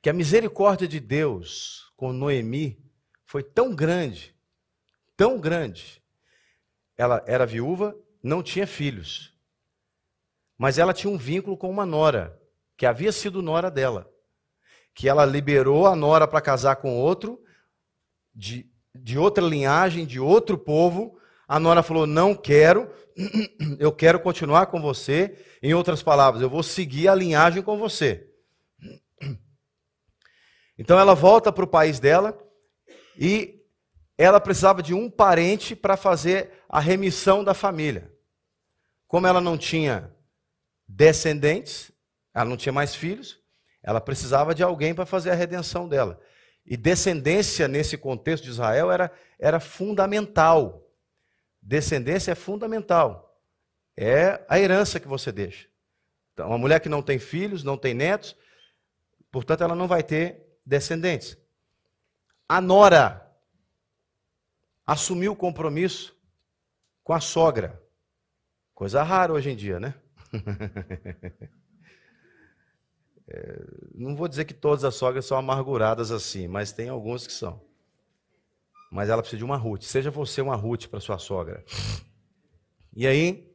que 0.00 0.08
a 0.08 0.12
misericórdia 0.12 0.86
de 0.86 1.00
Deus 1.00 1.92
com 1.96 2.12
Noemi 2.12 2.82
foi 3.24 3.42
tão 3.42 3.74
grande, 3.74 4.34
tão 5.16 5.40
grande. 5.40 6.02
Ela 6.96 7.22
era 7.26 7.44
viúva, 7.44 7.96
não 8.22 8.42
tinha 8.42 8.66
filhos, 8.66 9.34
mas 10.56 10.78
ela 10.78 10.94
tinha 10.94 11.12
um 11.12 11.18
vínculo 11.18 11.56
com 11.56 11.70
uma 11.70 11.84
nora, 11.84 12.40
que 12.76 12.86
havia 12.86 13.12
sido 13.12 13.42
nora 13.42 13.70
dela, 13.70 14.10
que 14.94 15.08
ela 15.08 15.24
liberou 15.24 15.86
a 15.86 15.94
nora 15.94 16.26
para 16.26 16.40
casar 16.40 16.76
com 16.76 16.96
outro, 16.96 17.42
de, 18.34 18.70
de 18.94 19.18
outra 19.18 19.44
linhagem, 19.44 20.06
de 20.06 20.18
outro 20.18 20.56
povo. 20.56 21.17
A 21.48 21.58
nora 21.58 21.82
falou: 21.82 22.06
Não 22.06 22.34
quero, 22.34 22.92
eu 23.80 23.90
quero 23.90 24.20
continuar 24.20 24.66
com 24.66 24.80
você. 24.80 25.34
Em 25.62 25.72
outras 25.72 26.02
palavras, 26.02 26.42
eu 26.42 26.50
vou 26.50 26.62
seguir 26.62 27.08
a 27.08 27.14
linhagem 27.14 27.62
com 27.62 27.78
você. 27.78 28.28
Então 30.80 30.96
ela 30.96 31.12
volta 31.12 31.50
para 31.50 31.64
o 31.64 31.66
país 31.66 31.98
dela 31.98 32.38
e 33.18 33.64
ela 34.16 34.38
precisava 34.38 34.80
de 34.80 34.94
um 34.94 35.10
parente 35.10 35.74
para 35.74 35.96
fazer 35.96 36.52
a 36.68 36.78
remissão 36.78 37.42
da 37.42 37.52
família. 37.52 38.12
Como 39.08 39.26
ela 39.26 39.40
não 39.40 39.58
tinha 39.58 40.14
descendentes, 40.86 41.90
ela 42.32 42.44
não 42.48 42.56
tinha 42.56 42.72
mais 42.72 42.94
filhos, 42.94 43.40
ela 43.82 44.00
precisava 44.00 44.54
de 44.54 44.62
alguém 44.62 44.94
para 44.94 45.04
fazer 45.04 45.30
a 45.30 45.34
redenção 45.34 45.88
dela. 45.88 46.20
E 46.64 46.76
descendência 46.76 47.66
nesse 47.66 47.98
contexto 47.98 48.44
de 48.44 48.50
Israel 48.50 48.92
era, 48.92 49.10
era 49.36 49.58
fundamental. 49.58 50.87
Descendência 51.60 52.32
é 52.32 52.34
fundamental. 52.34 53.38
É 53.96 54.44
a 54.48 54.58
herança 54.58 55.00
que 55.00 55.08
você 55.08 55.32
deixa. 55.32 55.68
Então, 56.32 56.48
uma 56.48 56.58
mulher 56.58 56.80
que 56.80 56.88
não 56.88 57.02
tem 57.02 57.18
filhos, 57.18 57.64
não 57.64 57.76
tem 57.76 57.94
netos, 57.94 58.36
portanto, 59.30 59.64
ela 59.64 59.74
não 59.74 59.88
vai 59.88 60.02
ter 60.02 60.46
descendentes. 60.64 61.36
A 62.48 62.60
nora 62.60 63.28
assumiu 64.86 65.32
o 65.32 65.36
compromisso 65.36 66.16
com 67.02 67.12
a 67.12 67.20
sogra. 67.20 67.82
Coisa 68.74 69.02
rara 69.02 69.32
hoje 69.32 69.50
em 69.50 69.56
dia, 69.56 69.80
né? 69.80 69.94
é, 73.26 73.64
não 73.94 74.14
vou 74.14 74.28
dizer 74.28 74.44
que 74.44 74.54
todas 74.54 74.84
as 74.84 74.94
sogras 74.94 75.26
são 75.26 75.36
amarguradas 75.36 76.12
assim, 76.12 76.46
mas 76.46 76.72
tem 76.72 76.88
algumas 76.88 77.26
que 77.26 77.32
são 77.32 77.67
mas 78.90 79.08
ela 79.08 79.22
precisa 79.22 79.38
de 79.38 79.44
uma 79.44 79.56
Ruth. 79.56 79.82
Seja 79.82 80.10
você 80.10 80.40
uma 80.40 80.56
Ruth 80.56 80.86
para 80.86 81.00
sua 81.00 81.18
sogra. 81.18 81.64
E 82.94 83.06
aí, 83.06 83.48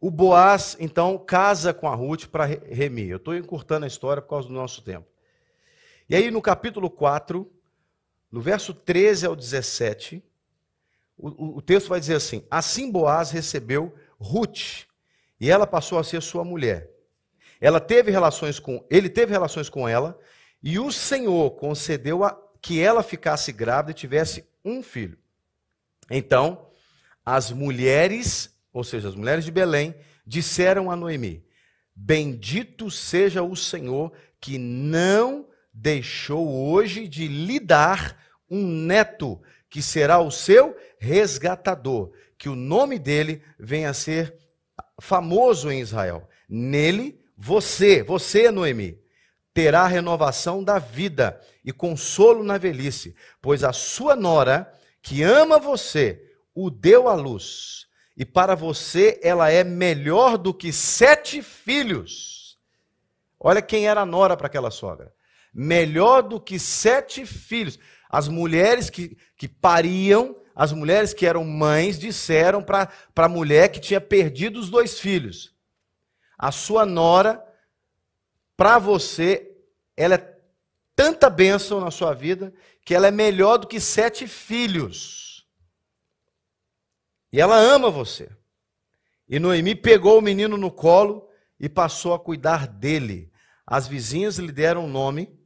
o 0.00 0.10
Boaz, 0.10 0.76
então, 0.78 1.18
casa 1.18 1.74
com 1.74 1.88
a 1.88 1.94
Ruth 1.94 2.26
para 2.26 2.44
remir. 2.44 3.10
Eu 3.10 3.16
estou 3.16 3.34
encurtando 3.34 3.84
a 3.84 3.88
história 3.88 4.22
por 4.22 4.28
causa 4.28 4.48
do 4.48 4.54
nosso 4.54 4.82
tempo. 4.82 5.06
E 6.08 6.14
aí, 6.14 6.30
no 6.30 6.40
capítulo 6.40 6.88
4, 6.88 7.50
no 8.30 8.40
verso 8.40 8.72
13 8.72 9.26
ao 9.26 9.34
17, 9.34 10.22
o, 11.16 11.58
o 11.58 11.62
texto 11.62 11.88
vai 11.88 11.98
dizer 11.98 12.14
assim: 12.14 12.46
Assim 12.50 12.90
Boaz 12.90 13.30
recebeu 13.30 13.94
Ruth, 14.18 14.84
e 15.40 15.50
ela 15.50 15.66
passou 15.66 15.98
a 15.98 16.04
ser 16.04 16.22
sua 16.22 16.44
mulher. 16.44 16.90
Ela 17.60 17.80
teve 17.80 18.10
relações 18.10 18.60
com, 18.60 18.86
ele 18.88 19.08
teve 19.08 19.32
relações 19.32 19.68
com 19.68 19.88
ela, 19.88 20.18
e 20.62 20.78
o 20.78 20.92
Senhor 20.92 21.50
concedeu 21.52 22.22
a, 22.22 22.40
que 22.60 22.80
ela 22.80 23.02
ficasse 23.02 23.52
grávida 23.52 23.92
e 23.92 23.94
tivesse 23.94 24.44
um 24.64 24.82
filho. 24.82 25.18
Então, 26.10 26.66
as 27.24 27.50
mulheres 27.50 28.58
ou 28.72 28.84
seja, 28.84 29.08
as 29.08 29.14
mulheres 29.14 29.44
de 29.44 29.50
Belém, 29.50 29.94
disseram 30.26 30.90
a 30.90 30.96
Noemi: 30.96 31.44
Bendito 31.94 32.90
seja 32.90 33.42
o 33.42 33.56
Senhor 33.56 34.12
que 34.40 34.58
não 34.58 35.48
deixou 35.72 36.48
hoje 36.48 37.08
de 37.08 37.26
lhe 37.26 37.58
dar 37.58 38.16
um 38.48 38.64
neto 38.64 39.40
que 39.68 39.82
será 39.82 40.20
o 40.20 40.30
seu 40.30 40.76
resgatador, 40.98 42.12
que 42.38 42.48
o 42.48 42.54
nome 42.54 42.98
dele 42.98 43.42
venha 43.58 43.90
a 43.90 43.94
ser 43.94 44.34
famoso 45.00 45.70
em 45.70 45.80
Israel. 45.80 46.28
Nele, 46.48 47.20
você, 47.36 48.02
você, 48.02 48.50
Noemi, 48.50 48.98
terá 49.58 49.88
renovação 49.88 50.62
da 50.62 50.78
vida 50.78 51.40
e 51.64 51.72
consolo 51.72 52.44
na 52.44 52.56
velhice, 52.56 53.16
pois 53.42 53.64
a 53.64 53.72
sua 53.72 54.14
nora, 54.14 54.72
que 55.02 55.24
ama 55.24 55.58
você, 55.58 56.22
o 56.54 56.70
deu 56.70 57.08
à 57.08 57.14
luz 57.14 57.88
e 58.16 58.24
para 58.24 58.54
você 58.54 59.18
ela 59.20 59.50
é 59.50 59.64
melhor 59.64 60.38
do 60.38 60.54
que 60.54 60.72
sete 60.72 61.42
filhos. 61.42 62.56
Olha 63.40 63.60
quem 63.60 63.88
era 63.88 64.02
a 64.02 64.06
nora 64.06 64.36
para 64.36 64.46
aquela 64.46 64.70
sogra. 64.70 65.12
Melhor 65.52 66.22
do 66.22 66.40
que 66.40 66.56
sete 66.56 67.26
filhos. 67.26 67.80
As 68.08 68.28
mulheres 68.28 68.88
que, 68.88 69.18
que 69.36 69.48
pariam, 69.48 70.36
as 70.54 70.72
mulheres 70.72 71.12
que 71.12 71.26
eram 71.26 71.42
mães, 71.42 71.98
disseram 71.98 72.62
para 72.62 72.88
a 73.16 73.28
mulher 73.28 73.70
que 73.70 73.80
tinha 73.80 74.00
perdido 74.00 74.60
os 74.60 74.70
dois 74.70 75.00
filhos: 75.00 75.52
A 76.38 76.52
sua 76.52 76.86
nora, 76.86 77.44
para 78.56 78.78
você, 78.80 79.47
ela 79.98 80.14
é 80.14 80.38
tanta 80.94 81.28
bênção 81.28 81.80
na 81.80 81.90
sua 81.90 82.14
vida 82.14 82.54
que 82.86 82.94
ela 82.94 83.08
é 83.08 83.10
melhor 83.10 83.58
do 83.58 83.66
que 83.66 83.80
sete 83.80 84.28
filhos. 84.28 85.44
E 87.32 87.40
ela 87.40 87.56
ama 87.56 87.90
você. 87.90 88.30
E 89.28 89.40
Noemi 89.40 89.74
pegou 89.74 90.16
o 90.16 90.22
menino 90.22 90.56
no 90.56 90.70
colo 90.70 91.28
e 91.58 91.68
passou 91.68 92.14
a 92.14 92.18
cuidar 92.18 92.68
dele. 92.68 93.32
As 93.66 93.88
vizinhas 93.88 94.38
lhe 94.38 94.52
deram 94.52 94.84
um 94.84 94.88
nome, 94.88 95.36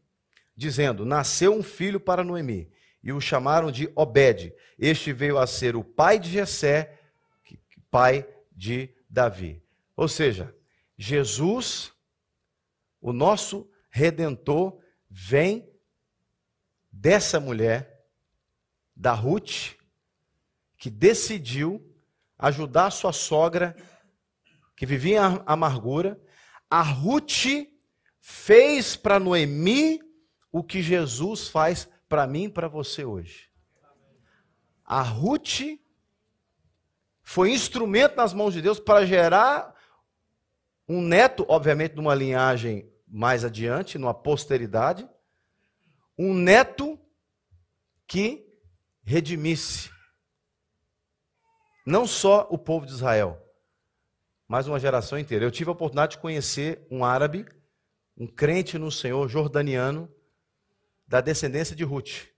dizendo: 0.54 1.06
Nasceu 1.06 1.54
um 1.54 1.62
filho 1.62 1.98
para 1.98 2.22
Noemi. 2.22 2.70
E 3.02 3.10
o 3.10 3.20
chamaram 3.20 3.72
de 3.72 3.90
Obed. 3.96 4.54
Este 4.78 5.14
veio 5.14 5.38
a 5.38 5.46
ser 5.46 5.74
o 5.76 5.82
pai 5.82 6.18
de 6.18 6.30
Jessé, 6.30 7.00
pai 7.90 8.28
de 8.52 8.94
Davi. 9.08 9.64
Ou 9.96 10.06
seja, 10.06 10.54
Jesus, 10.96 11.92
o 13.00 13.12
nosso 13.12 13.71
redentor, 13.92 14.80
vem 15.08 15.70
dessa 16.90 17.38
mulher, 17.38 18.06
da 18.96 19.12
Ruth, 19.12 19.74
que 20.78 20.90
decidiu 20.90 21.94
ajudar 22.38 22.90
sua 22.90 23.12
sogra, 23.12 23.76
que 24.74 24.86
vivia 24.86 25.18
em 25.18 25.42
amargura. 25.44 26.20
A 26.70 26.80
Ruth 26.80 27.68
fez 28.18 28.96
para 28.96 29.20
Noemi 29.20 30.00
o 30.50 30.64
que 30.64 30.82
Jesus 30.82 31.48
faz 31.48 31.88
para 32.08 32.26
mim 32.26 32.44
e 32.44 32.50
para 32.50 32.68
você 32.68 33.04
hoje. 33.04 33.50
A 34.84 35.02
Ruth 35.02 35.60
foi 37.22 37.52
instrumento 37.52 38.16
nas 38.16 38.32
mãos 38.32 38.54
de 38.54 38.62
Deus 38.62 38.80
para 38.80 39.04
gerar 39.04 39.74
um 40.88 41.00
neto, 41.02 41.44
obviamente, 41.48 41.94
numa 41.94 42.14
linhagem 42.14 42.91
mais 43.14 43.44
adiante, 43.44 43.98
numa 43.98 44.14
posteridade, 44.14 45.06
um 46.18 46.32
neto 46.32 46.98
que 48.06 48.50
redimisse 49.04 49.90
não 51.84 52.06
só 52.06 52.48
o 52.50 52.56
povo 52.56 52.86
de 52.86 52.92
Israel, 52.92 53.38
mas 54.48 54.66
uma 54.66 54.80
geração 54.80 55.18
inteira. 55.18 55.44
Eu 55.44 55.50
tive 55.50 55.68
a 55.68 55.74
oportunidade 55.74 56.12
de 56.12 56.22
conhecer 56.22 56.86
um 56.90 57.04
árabe, 57.04 57.44
um 58.16 58.26
crente 58.26 58.78
no 58.78 58.90
Senhor, 58.90 59.28
jordaniano, 59.28 60.10
da 61.06 61.20
descendência 61.20 61.76
de 61.76 61.84
Ruth. 61.84 62.28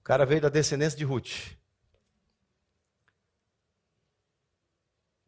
O 0.00 0.02
cara 0.02 0.24
veio 0.24 0.40
da 0.40 0.48
descendência 0.48 0.96
de 0.96 1.04
Ruth. 1.04 1.54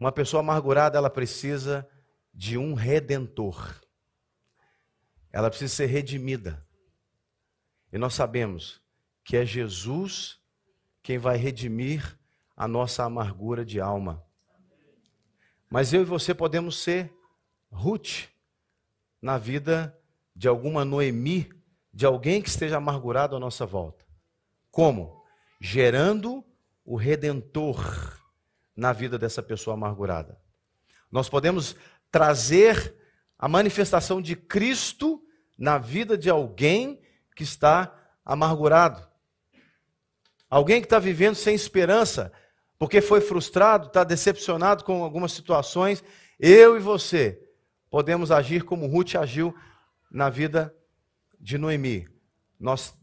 Uma 0.01 0.13
pessoa 0.13 0.41
amargurada, 0.41 0.97
ela 0.97 1.11
precisa 1.11 1.87
de 2.33 2.57
um 2.57 2.73
redentor. 2.73 3.86
Ela 5.33 5.51
precisa 5.51 5.75
ser 5.75 5.87
redimida. 5.87 6.67
E 7.93 7.99
nós 7.99 8.15
sabemos 8.15 8.81
que 9.25 9.37
é 9.37 9.45
Jesus 9.45 10.41
quem 11.03 11.19
vai 11.19 11.37
redimir 11.37 12.19
a 12.57 12.67
nossa 12.67 13.05
amargura 13.05 13.65
de 13.65 13.81
alma. 13.81 14.25
Mas 15.69 15.93
eu 15.93 16.03
e 16.03 16.05
você 16.05 16.35
podemos 16.35 16.79
ser 16.79 17.13
Ruth 17.71 18.29
na 19.21 19.37
vida 19.37 19.99
de 20.35 20.49
alguma 20.49 20.85
Noemi, 20.85 21.51
de 21.93 22.07
alguém 22.07 22.41
que 22.41 22.49
esteja 22.49 22.77
amargurado 22.77 23.37
à 23.37 23.41
nossa 23.41 23.67
volta. 23.67 24.05
Como? 24.71 25.25
Gerando 25.61 26.45
o 26.85 26.97
redentor 26.97 28.21
na 28.77 28.93
vida 28.93 29.19
dessa 29.19 29.43
pessoa 29.43 29.75
amargurada. 29.75 30.41
Nós 31.11 31.29
podemos 31.29 31.75
trazer 32.11 32.95
a 33.39 33.49
manifestação 33.49 34.21
de 34.21 34.35
Cristo 34.35 35.23
na 35.57 35.79
vida 35.79 36.17
de 36.17 36.31
alguém 36.31 37.01
que 37.35 37.43
está 37.43 37.95
amargurado. 38.25 39.07
Alguém 40.49 40.81
que 40.81 40.87
está 40.87 40.99
vivendo 40.99 41.35
sem 41.35 41.55
esperança, 41.55 42.33
porque 42.79 43.01
foi 43.01 43.21
frustrado, 43.21 43.89
está 43.89 44.05
decepcionado 44.05 44.85
com 44.85 45.03
algumas 45.03 45.33
situações, 45.33 46.03
eu 46.39 46.77
e 46.77 46.81
você 46.81 47.43
podemos 47.91 48.31
agir 48.31 48.63
como 48.65 48.87
Ruth 48.87 49.15
agiu 49.17 49.55
na 50.11 50.29
vida 50.29 50.75
de 51.41 51.59
Noemi. 51.59 52.09
Nós 52.59 52.95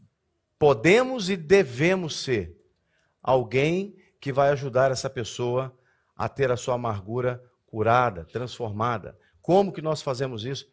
podemos 0.58 1.30
e 1.30 1.36
devemos 1.36 2.20
ser 2.20 2.56
alguém 3.22 3.96
que 4.20 4.32
vai 4.32 4.50
ajudar 4.50 4.90
essa 4.90 5.10
pessoa 5.10 5.76
a 6.16 6.28
ter 6.28 6.50
a 6.50 6.56
sua 6.56 6.74
amargura 6.74 7.42
curada, 7.66 8.24
transformada. 8.24 9.18
Como 9.44 9.74
que 9.74 9.82
nós 9.82 10.00
fazemos 10.00 10.46
isso? 10.46 10.66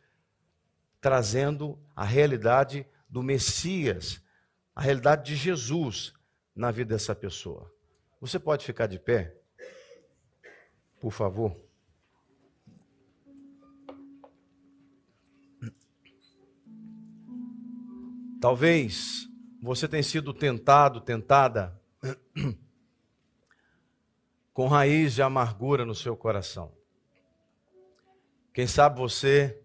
Trazendo 1.02 1.78
a 1.94 2.06
realidade 2.06 2.88
do 3.10 3.22
Messias, 3.22 4.24
a 4.74 4.80
realidade 4.80 5.26
de 5.26 5.36
Jesus 5.36 6.14
na 6.56 6.72
vida 6.72 6.96
dessa 6.96 7.14
pessoa. 7.14 7.70
Você 8.22 8.40
pode 8.40 8.66
ficar 8.66 8.88
de 8.88 8.98
pé? 8.98 9.36
Por 11.02 11.12
favor. 11.12 11.62
Talvez 18.40 19.28
você 19.62 19.86
tenha 19.86 20.02
sido 20.02 20.34
tentado, 20.34 21.02
tentada, 21.02 21.78
com 24.54 24.69
raiz 24.69 25.13
de 25.13 25.22
amargura 25.22 25.86
no 25.86 25.94
seu 25.94 26.15
coração. 26.15 26.80
Quem 28.54 28.67
sabe 28.67 28.99
você 28.99 29.58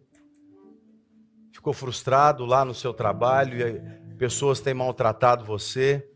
ficou 1.53 1.72
frustrado 1.72 2.45
lá 2.45 2.64
no 2.64 2.72
seu 2.72 2.95
trabalho 2.95 3.59
e 3.59 4.14
pessoas 4.14 4.61
têm 4.61 4.74
maltratado 4.74 5.45
você, 5.45 6.09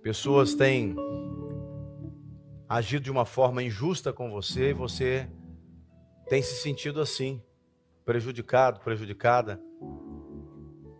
pessoas 0.00 0.54
têm 0.54 0.94
agido 2.68 3.02
de 3.02 3.10
uma 3.10 3.24
forma 3.24 3.64
injusta 3.64 4.12
com 4.12 4.30
você 4.30 4.70
e 4.70 4.74
você 4.74 5.28
tem 6.28 6.40
se 6.40 6.62
sentido 6.62 7.00
assim, 7.00 7.42
prejudicado, 8.04 8.78
prejudicada. 8.80 9.60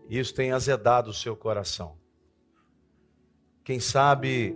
Isso 0.09 0.33
tem 0.33 0.51
azedado 0.51 1.09
o 1.11 1.13
seu 1.13 1.35
coração. 1.35 1.97
Quem 3.63 3.79
sabe 3.79 4.53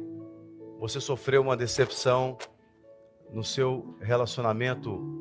você 0.77 0.99
sofreu 0.99 1.41
uma 1.41 1.55
decepção 1.55 2.37
no 3.31 3.43
seu 3.45 3.97
relacionamento 4.01 5.20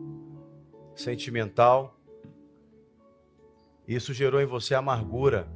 sentimental. 0.94 1.96
Isso 3.86 4.14
gerou 4.14 4.40
em 4.40 4.46
você 4.46 4.74
amargura. 4.74 5.48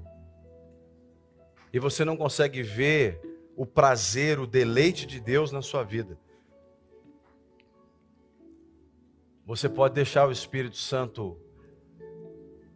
E 1.72 1.78
você 1.78 2.05
não 2.05 2.16
consegue 2.16 2.62
ver 2.62 3.20
o 3.57 3.64
prazer, 3.66 4.39
o 4.39 4.47
deleite 4.47 5.07
de 5.07 5.20
Deus 5.20 5.53
na 5.53 5.62
sua 5.62 5.82
vida. 5.82 6.18
Você 9.47 9.68
pode 9.68 9.95
deixar 9.95 10.26
o 10.26 10.32
Espírito 10.32 10.76
Santo 10.76 11.39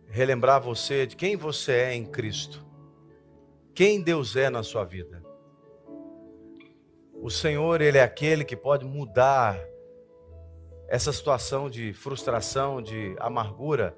relembrar 0.09 0.61
você 0.61 1.06
de 1.06 1.16
quem 1.16 1.36
você 1.36 1.72
é 1.72 1.94
em 1.94 2.04
Cristo, 2.04 2.64
quem 3.74 4.02
Deus 4.02 4.36
é 4.36 4.50
na 4.50 4.62
sua 4.62 4.84
vida. 4.84 5.24
O 7.20 7.30
Senhor, 7.30 7.80
Ele 7.80 7.98
é 7.98 8.02
aquele 8.02 8.44
que 8.44 8.56
pode 8.56 8.84
mudar 8.84 9.59
essa 10.89 11.12
situação 11.12 11.68
de 11.68 11.93
frustração, 11.93 12.80
de 12.80 13.14
amargura, 13.20 13.97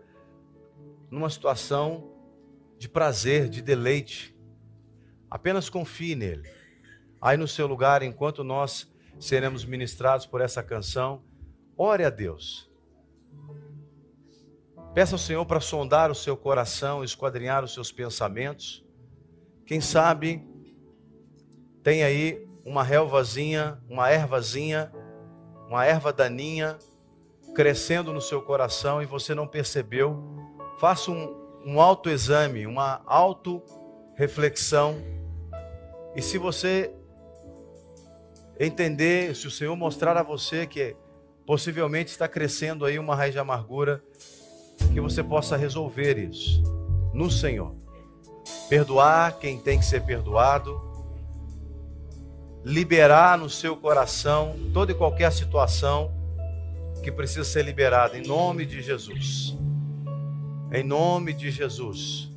numa 1.08 1.30
situação 1.30 2.12
de 2.76 2.88
prazer, 2.88 3.48
de 3.48 3.62
deleite. 3.62 4.36
Apenas 5.30 5.70
confie 5.70 6.16
nele. 6.16 6.50
Aí 7.20 7.36
no 7.36 7.46
seu 7.46 7.68
lugar, 7.68 8.02
enquanto 8.02 8.42
nós 8.42 8.92
seremos 9.20 9.64
ministrados 9.64 10.26
por 10.26 10.40
essa 10.40 10.62
canção, 10.62 11.22
ore 11.76 12.04
a 12.04 12.10
Deus. 12.10 12.68
Peça 14.92 15.14
ao 15.14 15.18
Senhor 15.18 15.46
para 15.46 15.60
sondar 15.60 16.10
o 16.10 16.14
seu 16.14 16.36
coração, 16.36 17.04
esquadrinhar 17.04 17.62
os 17.62 17.72
seus 17.72 17.92
pensamentos. 17.92 18.84
Quem 19.64 19.80
sabe 19.80 20.44
tem 21.84 22.02
aí 22.02 22.48
uma 22.64 22.82
relvazinha, 22.82 23.80
uma 23.88 24.10
ervazinha, 24.10 24.92
uma 25.70 25.86
erva 25.86 26.12
daninha 26.12 26.76
crescendo 27.54 28.12
no 28.12 28.20
seu 28.20 28.42
coração 28.42 29.00
e 29.00 29.06
você 29.06 29.36
não 29.36 29.46
percebeu. 29.46 30.20
Faça 30.80 31.12
um, 31.12 31.32
um 31.64 31.80
autoexame, 31.80 32.66
uma 32.66 33.00
auto-reflexão. 33.06 34.96
E 36.16 36.20
se 36.20 36.38
você 36.38 36.92
entender, 38.58 39.36
se 39.36 39.46
o 39.46 39.50
Senhor 39.50 39.76
mostrar 39.76 40.16
a 40.16 40.24
você 40.24 40.66
que 40.66 40.96
possivelmente 41.46 42.10
está 42.10 42.26
crescendo 42.26 42.84
aí 42.84 42.98
uma 42.98 43.14
raiz 43.14 43.32
de 43.32 43.38
amargura, 43.38 44.02
que 44.92 45.00
você 45.00 45.22
possa 45.22 45.56
resolver 45.56 46.18
isso 46.18 46.64
no 47.14 47.30
Senhor. 47.30 47.76
Perdoar 48.68 49.38
quem 49.38 49.56
tem 49.56 49.78
que 49.78 49.84
ser 49.84 50.02
perdoado, 50.02 50.89
liberar 52.64 53.38
no 53.38 53.48
seu 53.48 53.76
coração 53.76 54.56
toda 54.72 54.92
e 54.92 54.94
qualquer 54.94 55.32
situação 55.32 56.12
que 57.02 57.10
precisa 57.10 57.44
ser 57.44 57.64
liberada 57.64 58.18
em 58.18 58.22
nome 58.22 58.66
de 58.66 58.82
Jesus. 58.82 59.56
Em 60.72 60.84
nome 60.84 61.32
de 61.32 61.50
Jesus. 61.50 62.29